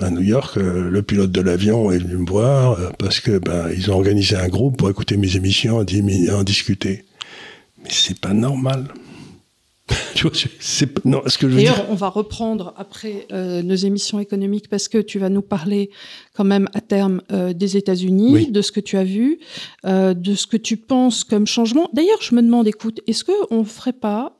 [0.00, 3.38] à, New York, euh, le pilote de l'avion est venu me voir euh, parce que
[3.38, 7.04] ben ils ont organisé un groupe pour écouter mes émissions en discuter.
[7.82, 8.88] Mais c'est pas normal.
[11.04, 14.98] Non, ce que je D'ailleurs, on va reprendre après euh, nos émissions économiques parce que
[14.98, 15.90] tu vas nous parler
[16.34, 19.38] quand même à terme euh, des États-Unis, de ce que tu as vu,
[19.84, 21.88] euh, de ce que tu penses comme changement.
[21.92, 24.32] D'ailleurs, je me demande, écoute, est-ce qu'on ne ferait pas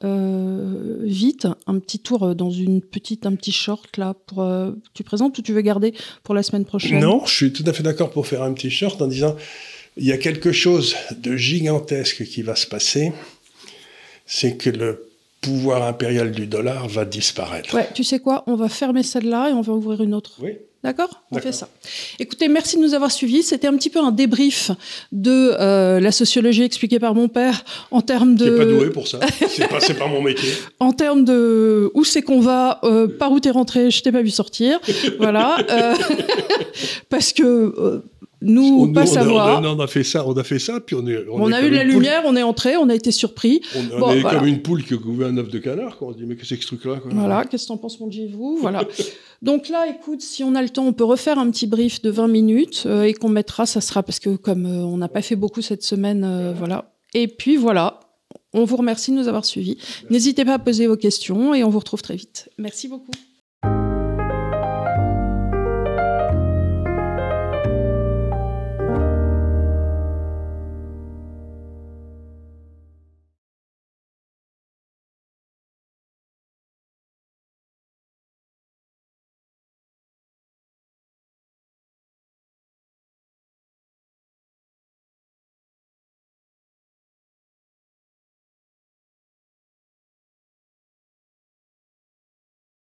[1.02, 4.46] vite un petit tour dans une petite, un petit short là pour
[4.94, 7.00] tu présentes ou tu veux garder pour la semaine prochaine?
[7.00, 9.36] Non, je suis tout à fait d'accord pour faire un petit short en disant
[9.96, 13.12] il y a quelque chose de gigantesque qui va se passer,
[14.26, 15.13] c'est que le
[15.44, 17.74] pouvoir impérial du dollar va disparaître.
[17.74, 20.32] Ouais, tu sais quoi On va fermer celle-là et on va ouvrir une autre.
[20.40, 20.52] Oui.
[20.84, 21.22] D'accord?
[21.30, 21.66] On fait ça.
[22.18, 23.42] Écoutez, merci de nous avoir suivis.
[23.42, 24.70] C'était un petit peu un débrief
[25.12, 28.50] de euh, la sociologie expliquée par mon père en termes de.
[28.50, 29.18] pas doué pour ça.
[29.48, 30.50] C'est pas, pas mon métier.
[30.80, 34.20] en termes de où c'est qu'on va, euh, par où t'es rentré, je t'ai pas
[34.20, 34.78] vu sortir.
[35.18, 35.56] voilà.
[35.70, 35.94] Euh,
[37.08, 38.02] parce que
[38.42, 39.60] nous On- pas on a- savoir.
[39.60, 41.24] On a, on a fait ça, on a fait ça, puis on est.
[41.30, 43.60] On, a eu la poule- lumière, on est entré, on a été surpris.
[43.74, 44.38] On, on Bon, est voilà.
[44.38, 45.96] comme une poule qui a couvé un œuf de canard.
[45.96, 46.08] Quoi.
[46.08, 48.28] On se dit mais qu'est-ce que ce truc-là Voilà, qu'est-ce que t'en penses, mon Dieu,
[48.32, 48.58] vous?
[48.60, 48.84] Voilà.
[49.42, 52.10] Donc là, écoute, si on a le temps, on peut refaire un petit brief de
[52.10, 55.20] 20 minutes euh, et qu'on mettra, ça sera parce que comme euh, on n'a pas
[55.22, 56.92] fait beaucoup cette semaine, euh, voilà.
[57.12, 58.00] Et puis voilà,
[58.54, 59.76] on vous remercie de nous avoir suivis.
[60.10, 62.48] N'hésitez pas à poser vos questions et on vous retrouve très vite.
[62.58, 63.12] Merci beaucoup.